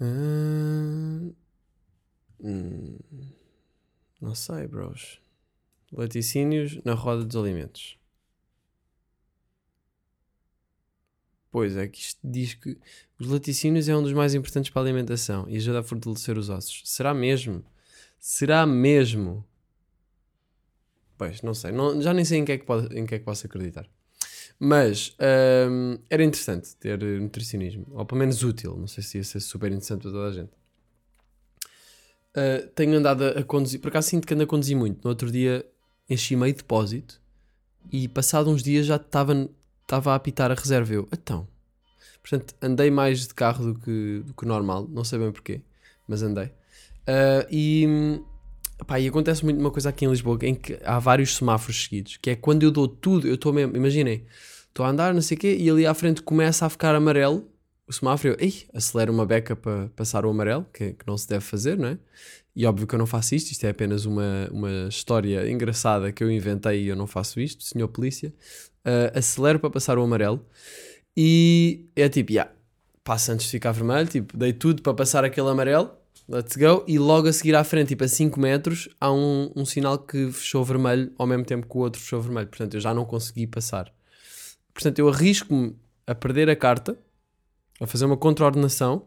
[0.00, 1.30] Ah,
[2.42, 2.98] hum,
[4.20, 5.20] não sei, bros.
[5.92, 7.98] Laticínios na roda dos alimentos.
[11.50, 12.78] Pois é, que isto diz que
[13.18, 16.48] os laticínios é um dos mais importantes para a alimentação e ajuda a fortalecer os
[16.48, 16.82] ossos.
[16.84, 17.64] Será mesmo?
[18.18, 19.44] Será mesmo?
[21.18, 21.70] Pois, não sei.
[21.72, 23.86] Não- já nem sei em que, é que pode, em que é que posso acreditar.
[24.58, 25.16] Mas
[25.70, 27.86] hum, era interessante ter nutricionismo.
[27.92, 28.76] Ou pelo menos útil.
[28.76, 30.52] Não sei se ia ser super interessante para toda a gente.
[32.36, 33.80] Uh, tenho andado a, a conduzir.
[33.80, 35.02] Por acaso sinto que ando a conduzir muito.
[35.02, 35.66] No outro dia
[36.08, 37.20] enchi meio depósito
[37.92, 39.48] e passado uns dias já estava
[39.82, 40.94] estava a apitar a reserva.
[40.94, 41.46] Eu, então.
[42.22, 44.86] Portanto, andei mais de carro do que, do que normal.
[44.88, 45.60] Não sei bem porquê,
[46.06, 46.46] mas andei.
[46.46, 48.20] Uh, e,
[48.86, 52.18] pá, e acontece muito uma coisa aqui em Lisboa em que há vários semáforos seguidos.
[52.18, 53.76] Que é quando eu dou tudo, eu estou mesmo.
[53.76, 54.24] Imaginem,
[54.68, 57.49] estou a andar, não sei o quê, e ali à frente começa a ficar amarelo
[57.90, 58.34] o semáforo.
[58.34, 61.76] Eu, ei, acelero uma beca para passar o amarelo, que, que não se deve fazer,
[61.76, 61.98] não é?
[62.54, 66.22] E óbvio que eu não faço isto, isto é apenas uma, uma história engraçada que
[66.22, 68.32] eu inventei e eu não faço isto, senhor polícia.
[68.84, 70.44] Uh, acelero para passar o amarelo
[71.16, 72.50] e é tipo, yeah,
[73.04, 75.90] passa antes de ficar vermelho, tipo, dei tudo para passar aquele amarelo,
[76.28, 79.64] let's go, e logo a seguir à frente, tipo a 5 metros, há um, um
[79.64, 82.94] sinal que fechou vermelho ao mesmo tempo que o outro fechou vermelho, portanto eu já
[82.94, 83.92] não consegui passar.
[84.72, 85.76] Portanto eu arrisco-me
[86.06, 86.98] a perder a carta,
[87.80, 89.06] a fazer uma contraordenação,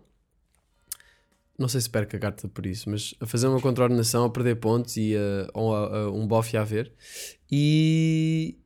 [1.57, 4.55] não sei se perco a carta por isso, mas a fazer uma contraordenação, a perder
[4.55, 6.91] pontos e a, a- a um bofe a ver,
[7.51, 8.57] e,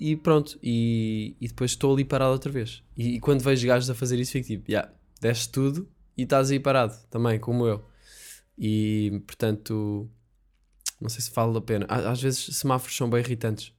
[0.00, 2.82] e pronto, e, e depois estou ali parado outra vez.
[2.96, 6.50] E, e quando vejo gajos a fazer isso, fico tipo, yeah, deste tudo e estás
[6.50, 7.84] aí parado também, como eu.
[8.58, 10.08] E portanto,
[11.00, 11.86] não sei se vale a pena.
[11.88, 13.72] Às vezes semáforos são bem irritantes.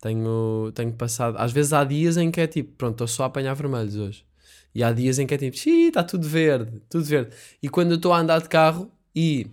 [0.00, 1.36] Tenho, tenho passado.
[1.38, 4.24] Às vezes há dias em que é tipo, pronto, estou só a apanhar vermelhos hoje.
[4.74, 7.34] E há dias em que é tipo, xiii, está tudo verde, tudo verde.
[7.62, 9.46] E quando eu estou a andar de carro e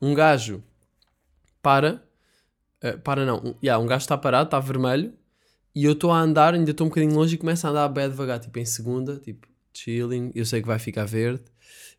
[0.00, 0.62] um gajo
[1.62, 2.02] para,
[2.82, 5.12] eh, para não, um, yeah, um gajo está parado, está vermelho,
[5.74, 8.08] e eu estou a andar, ainda estou um bocadinho longe e começo a andar bem
[8.08, 11.42] devagar, tipo em segunda, tipo chilling, eu sei que vai ficar verde,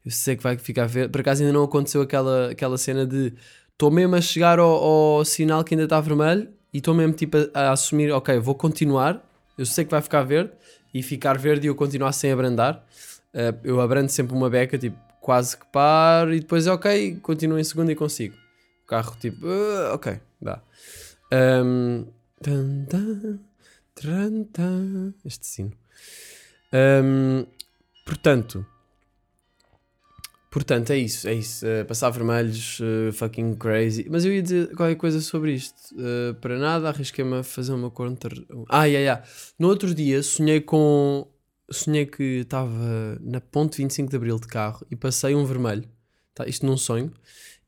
[0.06, 1.12] eu sei que vai ficar verde.
[1.12, 3.34] Por acaso ainda não aconteceu aquela, aquela cena de
[3.72, 4.70] estou mesmo a chegar ao,
[5.18, 8.56] ao sinal que ainda está vermelho e estou mesmo tipo a, a assumir, ok, vou
[8.56, 9.26] continuar,
[9.58, 10.52] eu sei que vai ficar verde
[10.94, 12.84] e ficar verde e eu continuar sem abrandar.
[13.34, 17.64] Eh, eu abrando sempre uma beca, tipo, quase que paro e depois, ok, continuo em
[17.64, 18.36] segunda e consigo.
[18.84, 20.62] O carro, tipo, "Ah, ok, dá.
[21.32, 22.06] Ahm,
[22.42, 22.86] tan,
[23.96, 25.14] tan, tan.
[25.26, 25.72] este sino.
[26.74, 27.46] Ahm,
[28.06, 28.66] portanto,
[30.50, 31.66] portanto, é isso, é isso.
[31.66, 34.08] eh, passar vermelhos, eh, fucking crazy.
[34.10, 35.96] Mas eu ia dizer qualquer coisa sobre isto.
[35.98, 38.36] Eh, para nada, arrisquei-me a fazer uma contra.
[38.70, 39.24] Ah, yeah, yeah.
[39.58, 41.28] No outro dia sonhei com.
[41.72, 45.88] Sonhei que estava na ponte 25 de Abril de carro e passei um vermelho.
[46.34, 47.12] Tá, isto num sonho.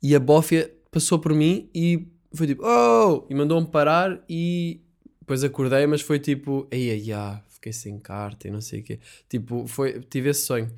[0.01, 3.25] E a bófia passou por mim e foi tipo, oh!
[3.29, 4.81] E mandou-me parar e
[5.19, 8.83] depois acordei, mas foi tipo, ei, ai, ai, fiquei sem carta e não sei o
[8.83, 8.99] quê.
[9.29, 10.69] Tipo, foi, tive esse sonho.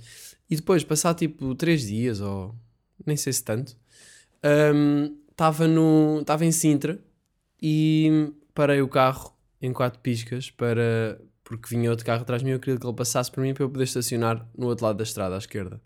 [0.53, 2.53] E depois, passar tipo 3 dias ou
[3.03, 3.75] nem sei se tanto,
[5.31, 6.99] estava no estava em Sintra
[7.59, 12.51] e parei o carro em quatro piscas para porque vinha outro carro atrás de mim
[12.51, 15.03] eu queria que ele passasse por mim para eu poder estacionar no outro lado da
[15.03, 15.81] estrada à esquerda.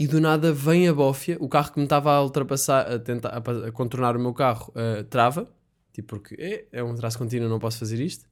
[0.00, 3.36] E do nada vem a bófia o carro que me estava a ultrapassar a tentar
[3.36, 5.46] a, contornar o meu carro eh, trava
[5.92, 8.24] tipo porque é, é um traço contínuo não posso fazer isto.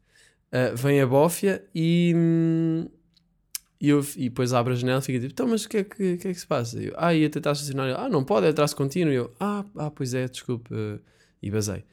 [0.51, 2.88] Eh, vem a bófia e hum,
[3.80, 5.84] e, eu, e depois abre a janela e fica tipo, então, mas o que é
[5.84, 6.78] que, que, é que se passa?
[6.80, 7.98] Eu, ah, ia tentar estacionar.
[7.98, 9.12] Ah, não pode, é traço contínuo.
[9.12, 10.74] E eu, ah, ah, pois é, desculpe.
[11.42, 11.84] e basei.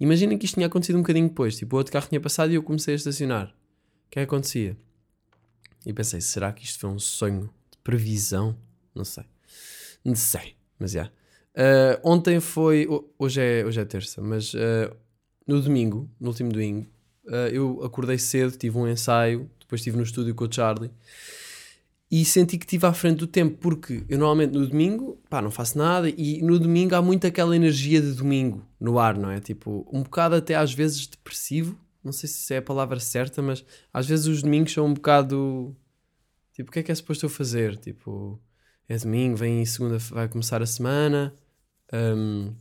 [0.00, 1.56] Imaginem que isto tinha acontecido um bocadinho depois.
[1.56, 3.48] Tipo, o outro carro tinha passado e eu comecei a estacionar.
[4.06, 4.76] O que é que acontecia?
[5.84, 8.56] E pensei, será que isto foi um sonho de previsão?
[8.94, 9.24] Não sei.
[10.04, 11.10] Não sei, mas já.
[11.54, 12.86] Eh, ontem foi.
[12.88, 14.90] ho- Hoje é, hoje é terça, mas eh,
[15.46, 16.86] no domingo, no último domingo,
[17.28, 20.90] eh, eu acordei cedo, tive um ensaio, depois estive no estúdio com o Charlie
[22.12, 25.50] e senti que estive à frente do tempo, porque eu normalmente no domingo, pá, não
[25.50, 29.40] faço nada e no domingo há muito aquela energia de domingo no ar, não é?
[29.40, 33.64] Tipo, um bocado até às vezes depressivo, não sei se é a palavra certa, mas
[33.90, 35.74] às vezes os domingos são um bocado
[36.52, 37.78] tipo, o que é que é suposto eu fazer?
[37.78, 38.38] Tipo,
[38.86, 41.34] é domingo, vem segunda, vai começar a semana.
[41.92, 42.54] hum,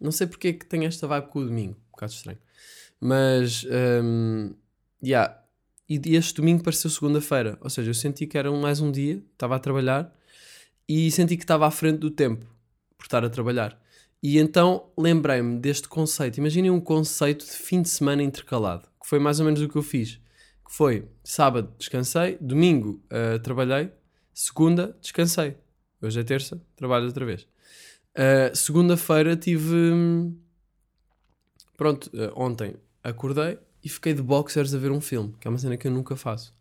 [0.00, 2.38] não sei porque é que tem esta vibe com o domingo, um bocado estranho.
[3.06, 3.66] Mas,
[4.02, 4.54] hum,
[5.04, 5.38] yeah.
[5.86, 9.22] E este domingo pareceu segunda-feira, ou seja, eu senti que era um- mais um dia,
[9.34, 10.10] estava a trabalhar
[10.88, 12.46] e senti que estava à frente do tempo
[12.96, 13.78] por estar a trabalhar.
[14.22, 16.38] E então lembrei-me deste conceito.
[16.38, 19.76] Imaginem um conceito de fim de semana intercalado, que foi mais ou menos o que
[19.76, 20.14] eu fiz.
[20.66, 23.90] Que foi sábado descansei, domingo ah, trabalhei,
[24.32, 25.58] segunda descansei.
[26.00, 27.46] Hoje é terça, trabalho outra vez.
[28.16, 29.74] Ah, Segunda-feira tive.
[29.74, 30.38] hum,
[31.76, 35.58] Pronto, ah, ontem acordei e fiquei de boxers a ver um filme, que é uma
[35.58, 36.52] cena que eu nunca faço.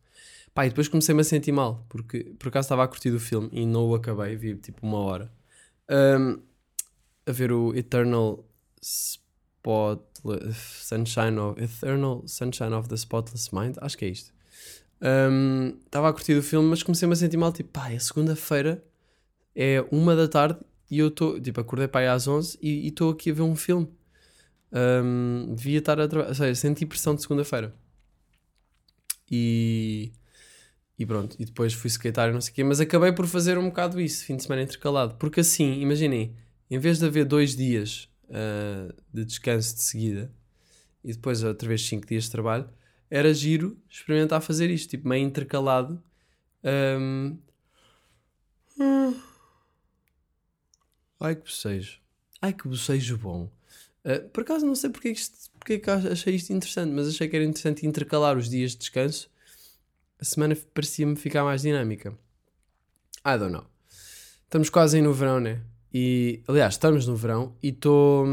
[0.54, 3.50] Pá, e depois comecei-me a sentir mal, porque por acaso estava a curtir o filme
[3.52, 5.32] e não o acabei, vi tipo uma hora.
[5.90, 6.40] Ahm,
[7.26, 8.46] a ver o Eternal
[8.82, 14.32] Spotless Sunshine of Eternal Sunshine of the Spotless Mind, acho que é isto.
[15.86, 18.84] Estava a curtir o filme, mas comecei-me a sentir mal, tipo, pá, é segunda-feira,
[19.56, 23.12] é uma da tarde e eu estou, tipo, acordei para aí às 11 e estou
[23.12, 23.90] aqui a ver um filme.
[24.74, 27.74] Ahm, devia estar a trabalhar, ou seja, senti pressão de segunda-feira.
[29.32, 30.12] E,
[30.98, 33.66] e pronto, e depois fui e não sei o quê, mas acabei por fazer um
[33.70, 36.36] bocado isso, fim de semana intercalado, porque assim, imaginem,
[36.70, 40.32] em vez de haver dois dias ah, de descanso de seguida
[41.04, 42.70] e depois outra vez cinco dias de trabalho,
[43.10, 46.02] era giro experimentar fazer isto, tipo meio intercalado.
[46.64, 47.38] Ahm,
[51.20, 52.00] Ai que bocejo.
[52.42, 53.50] Ai que bocejo bom.
[54.06, 57.28] Uh, por acaso não sei porque, é isto, porque é achei isto interessante, mas achei
[57.28, 59.30] que era interessante intercalar os dias de descanso.
[60.20, 62.18] A semana parecia-me ficar mais dinâmica.
[63.26, 63.66] I don't know.
[64.44, 65.62] Estamos quase no verão, né?
[65.94, 68.26] E, aliás, estamos no verão e estou.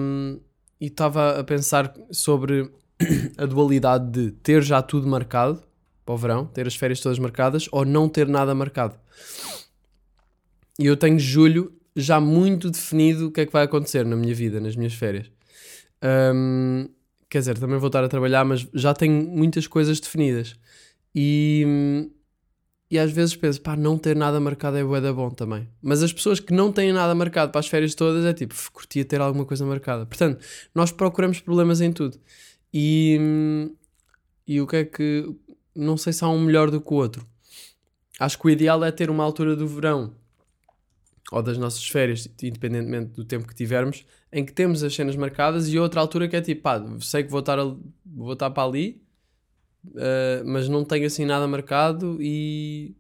[0.81, 2.71] E estava a pensar sobre
[3.37, 5.63] a dualidade de ter já tudo marcado
[6.05, 8.99] para o verão, ter as férias todas marcadas, ou não ter nada marcado.
[10.79, 14.35] E eu tenho julho já muito definido o que é que vai acontecer na minha
[14.35, 15.31] vida, nas minhas férias.
[16.03, 16.89] Hum,
[17.29, 20.57] quer dizer, também vou estar a trabalhar, mas já tenho muitas coisas definidas.
[21.15, 22.11] E,
[22.91, 25.69] e às vezes penso, pá, não ter nada marcado é bué da bom também.
[25.83, 28.71] Mas as pessoas que não têm nada marcado para as férias todas é tipo, "F,
[28.71, 30.07] curtia ter alguma coisa marcada.
[30.07, 30.45] Portanto,
[30.75, 32.19] nós procuramos problemas em tudo.
[32.73, 33.19] E,
[34.47, 35.27] e o que é que.
[35.75, 37.25] Não sei se há um melhor do que o outro.
[38.19, 40.15] Acho que o ideal é ter uma altura do verão
[41.31, 45.69] ou das nossas férias, independentemente do tempo que tivermos, em que temos as cenas marcadas
[45.69, 48.69] e outra altura que é tipo, pá, sei que vou estar, ali- vou estar para
[48.69, 49.03] ali,
[49.83, 52.95] Uh, mas não tenho assim nada marcado e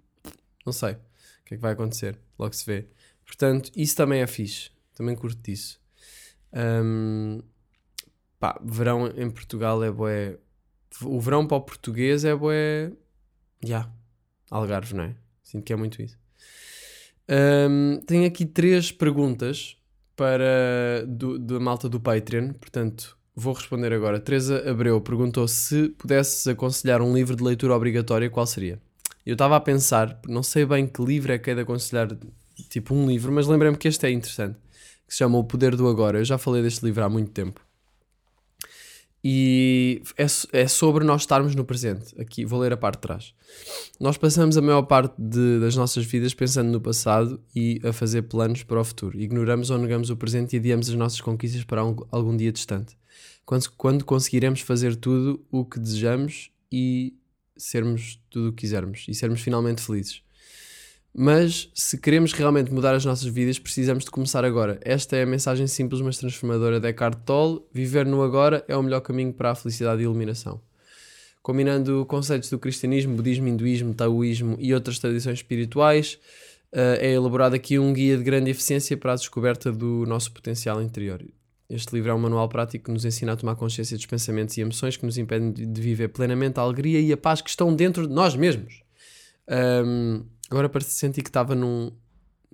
[0.64, 0.98] não sei o
[1.44, 2.86] que é que vai acontecer, logo se vê.
[3.26, 5.78] Portanto, isso também é fixe, também curto disso.
[6.54, 7.42] Um,
[8.38, 10.38] pá, verão em Portugal é bué.
[11.02, 12.92] O verão para o português é bué.
[13.62, 13.86] Já,
[14.50, 15.14] Algarve, não é?
[15.42, 16.18] Sinto que é muito isso.
[17.28, 19.76] Um, tenho aqui três perguntas
[20.16, 21.06] para
[21.40, 24.20] da malta do Patreon, portanto vou responder agora.
[24.20, 28.78] Teresa Abreu perguntou se pudesses aconselhar um livro de leitura obrigatória, qual seria?
[29.24, 32.08] Eu estava a pensar, não sei bem que livro é que é de aconselhar,
[32.68, 34.58] tipo um livro, mas lembrei-me que este é interessante,
[35.06, 36.18] que se chama O Poder do Agora.
[36.18, 37.60] Eu já falei deste livro há muito tempo.
[39.22, 40.26] E é,
[40.62, 42.18] é sobre nós estarmos no presente.
[42.20, 43.34] Aqui, vou ler a parte de trás.
[43.98, 48.22] Nós passamos a maior parte de- das nossas vidas pensando no passado e a fazer
[48.22, 49.20] planos para o futuro.
[49.20, 52.96] Ignoramos ou negamos o presente e adiamos as nossas conquistas para algum, algum dia distante.
[53.44, 57.14] Quando, quando conseguiremos fazer tudo o que desejamos e
[57.56, 60.22] sermos tudo o que quisermos e sermos finalmente felizes.
[61.12, 64.78] Mas se queremos realmente mudar as nossas vidas, precisamos de começar agora.
[64.82, 67.60] Esta é a mensagem simples mas transformadora de Eckhart Tolle.
[67.72, 70.60] Viver no agora é o melhor caminho para a felicidade e iluminação.
[71.42, 76.18] Combinando conceitos do cristianismo, budismo, hinduísmo, taoísmo e outras tradições espirituais,
[76.72, 80.80] eh, é elaborado aqui um guia de grande eficiência para a descoberta do nosso potencial
[80.80, 81.24] interior.
[81.68, 84.60] Este livro é um manual prático que nos ensina a tomar consciência dos pensamentos e
[84.60, 88.06] emoções que nos impedem de viver plenamente a alegria e a paz que estão dentro
[88.06, 88.82] de nós mesmos.
[89.48, 91.92] Ahm, agora parece sentir que estava num,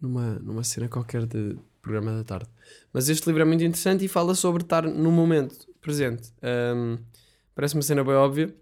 [0.00, 2.48] numa, numa cena qualquer de programa da tarde.
[2.92, 6.32] Mas este livro é muito interessante e fala sobre estar no momento presente.
[6.42, 6.98] Ahm,
[7.54, 8.54] parece uma cena bem óbvia,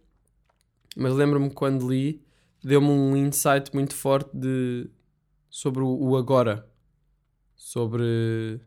[0.97, 2.22] mas lembro-me quando li,
[2.62, 4.89] deu-me um insight muito forte de,
[5.51, 6.68] sobre o, o agora.
[7.57, 8.61] Sobre.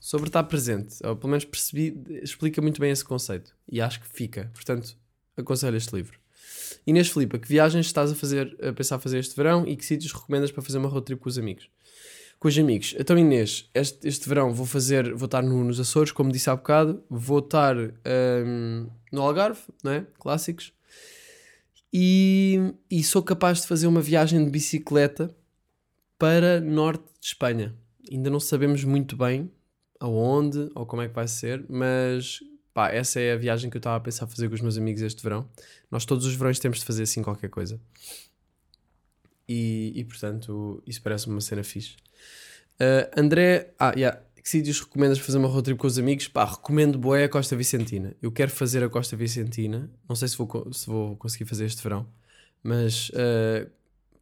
[0.00, 0.96] Sobre estar presente.
[1.06, 3.56] Ou pelo menos percebi, explica muito bem esse conceito.
[3.70, 4.50] E acho que fica.
[4.52, 4.96] Portanto,
[5.36, 6.23] aconselho este livro.
[6.86, 10.12] Inês Filipa, que viagens estás a fazer, a pensar fazer este verão e que sítios
[10.12, 11.68] recomendas para fazer uma road trip com os amigos?
[12.38, 12.94] Com os amigos.
[12.98, 16.56] Então, Inês, este, este verão vou fazer, vou estar no- nos Açores, como disse há
[16.56, 20.06] bocado, vou estar hum, no Algarve, não é?
[20.18, 20.72] Clássicos.
[21.92, 25.34] E, e sou capaz de fazer uma viagem de bicicleta
[26.18, 27.74] para norte de Espanha.
[28.10, 29.50] Ainda não sabemos muito bem
[30.00, 32.40] aonde ou como é que vai ser, mas
[32.74, 35.00] pá, essa é a viagem que eu estava a pensar fazer com os meus amigos
[35.00, 35.48] este verão.
[35.90, 37.80] Nós todos os verões temos de fazer assim qualquer coisa.
[39.48, 41.96] E, e portanto, isso parece uma cena fixe.
[42.74, 44.20] Uh, André, ah, yeah.
[44.42, 46.26] que sítios recomendas fazer uma road trip com os amigos?
[46.26, 48.14] Pá, recomendo boé a Costa Vicentina.
[48.20, 49.88] Eu quero fazer a Costa Vicentina.
[50.08, 52.08] Não sei se vou, se vou conseguir fazer este verão,
[52.62, 53.70] mas uh,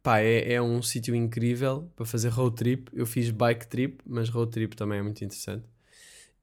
[0.03, 2.91] pá, é, é um sítio incrível para fazer road trip.
[2.93, 5.72] Eu fiz bike trip, mas road trip também é muito interessante.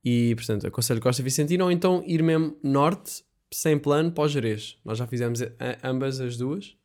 [0.04, 3.22] E portanto, aconselho Costa Vicentina ou então ir mesmo norte,
[3.52, 4.78] sem plano, para o Jerez.
[4.84, 5.40] Nós já fizemos
[5.82, 6.76] ambas as duas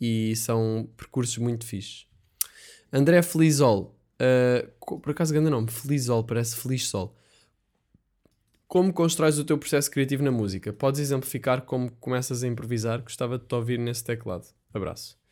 [0.00, 2.06] e são percursos muito fixes.
[2.92, 7.16] André Felizol, uh, por acaso grande nome, Felizol, parece Feliz Sol.
[8.66, 10.72] Como constróis o teu processo criativo na música?
[10.72, 13.02] Podes exemplificar como começas a improvisar?
[13.02, 14.46] Gostava de te ouvir nesse teclado.
[14.72, 15.23] Abraço.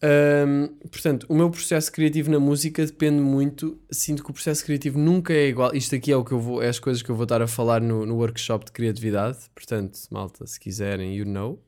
[0.00, 3.78] Ahm, portanto, o meu processo criativo na música depende muito.
[3.90, 5.74] Sinto que o processo criativo nunca é igual.
[5.74, 7.46] Isto aqui é o que eu vou, é as coisas que eu vou estar a
[7.46, 9.38] falar no, no workshop de criatividade.
[9.54, 11.62] Portanto, malta, se quiserem, you know.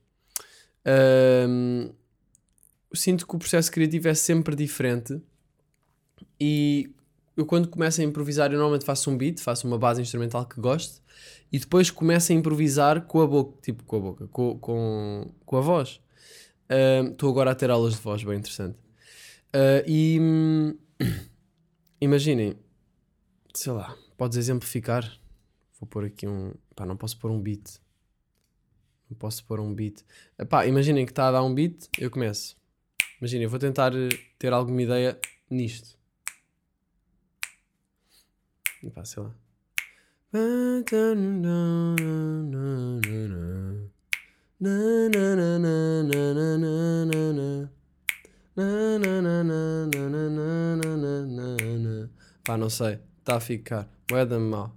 [0.85, 1.91] Ahm,
[2.93, 5.21] sinto que o processo criativo é sempre diferente.
[6.39, 6.89] E
[7.35, 10.59] eu, quando começo a improvisar, eu normalmente faço um beat, faço uma base instrumental que
[10.59, 11.01] gosto.
[11.51, 15.57] E depois começo a improvisar com a boca, tipo com a boca, com, com, com
[15.57, 15.99] a voz.
[17.11, 18.77] Estou agora a ter aulas de voz, bem interessante.
[19.53, 20.77] Ah, e hum,
[21.99, 22.57] imaginem,
[23.53, 25.19] sei lá, podes exemplificar.
[25.79, 26.53] Vou pôr aqui um.
[26.75, 27.79] Pá, não posso pôr um beat.
[29.09, 30.03] Não posso pôr um beat.
[30.37, 32.55] Ah, Pá, imaginem que está a dar um beat, eu começo.
[33.19, 34.09] Imaginem, vou tentar eh,
[34.39, 35.19] ter alguma ideia
[35.49, 35.97] nisto.
[38.81, 39.35] E pá, sei lá.
[44.63, 44.69] Na,
[45.09, 47.69] na, na, na, na, na, na, na, na.
[48.55, 52.09] Na, na, na, na, na, na, na, na, na, na.
[52.45, 52.99] Pá, não sei.
[53.21, 53.87] Está a ficar.
[54.11, 54.71] Weather mal.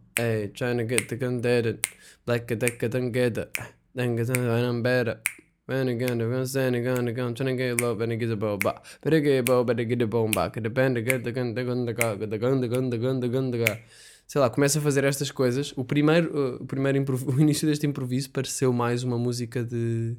[0.55, 1.80] Trying to get the gun dead.
[2.26, 3.49] Like a it.
[3.95, 5.20] Then get them better.
[5.66, 8.37] When I gonna go, stand gonna go, trying to get low, when I get a
[8.37, 8.82] bow, ba.
[9.03, 10.62] Better get a bow, better get a bow back.
[10.62, 13.20] The band, get the gun, the gun, the gun, the gun, the gun, the gun,
[13.20, 13.78] the gun, the gun.
[14.27, 15.72] Sei lá, começa a fazer estas coisas.
[15.77, 20.16] O primeiro, uh, o primeiro o início deste improviso pareceu mais uma música de.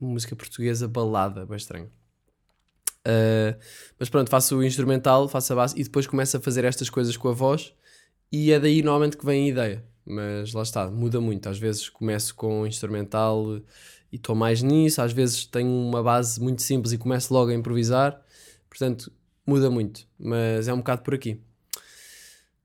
[0.00, 1.90] Uma música portuguesa balada, bem estranho.
[3.06, 3.58] Uh,
[3.98, 7.16] mas pronto, faço o instrumental, faço a base e depois começo a fazer estas coisas
[7.16, 7.74] com a voz
[8.32, 9.84] e é daí normalmente que vem a ideia.
[10.06, 11.48] Mas lá está, muda muito.
[11.48, 13.58] Às vezes começo com o instrumental
[14.12, 17.54] e estou mais nisso, às vezes tenho uma base muito simples e começo logo a
[17.54, 18.20] improvisar.
[18.68, 19.12] Portanto,
[19.46, 21.40] muda muito, mas é um bocado por aqui.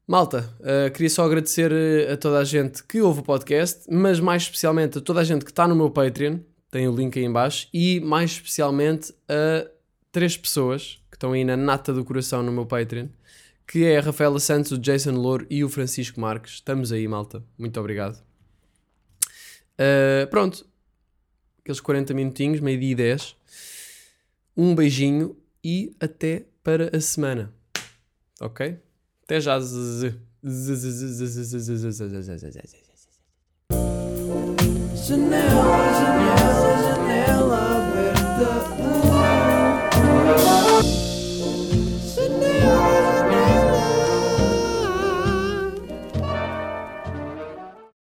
[0.09, 4.19] Malta, uh, queria só agradecer uh, a toda a gente que ouve o podcast, mas
[4.19, 6.39] mais especialmente a toda a gente que está no meu Patreon,
[6.71, 9.69] tem o link aí em baixo, e mais especialmente a
[10.11, 13.05] três pessoas que estão aí na nata do coração no meu Patreon,
[13.67, 16.53] que é a Rafaela Santos, o Jason Louro e o Francisco Marques.
[16.53, 17.43] Estamos aí, malta.
[17.55, 18.19] Muito obrigado.
[19.75, 20.65] Uh, pronto.
[21.61, 23.35] Aqueles 40 minutinhos, meio-dia e 10.
[24.57, 27.53] Um beijinho e até para a semana.
[28.41, 28.88] Ok?
[29.29, 29.59] Até já.
[34.95, 38.78] Janela, janela, janela aberta.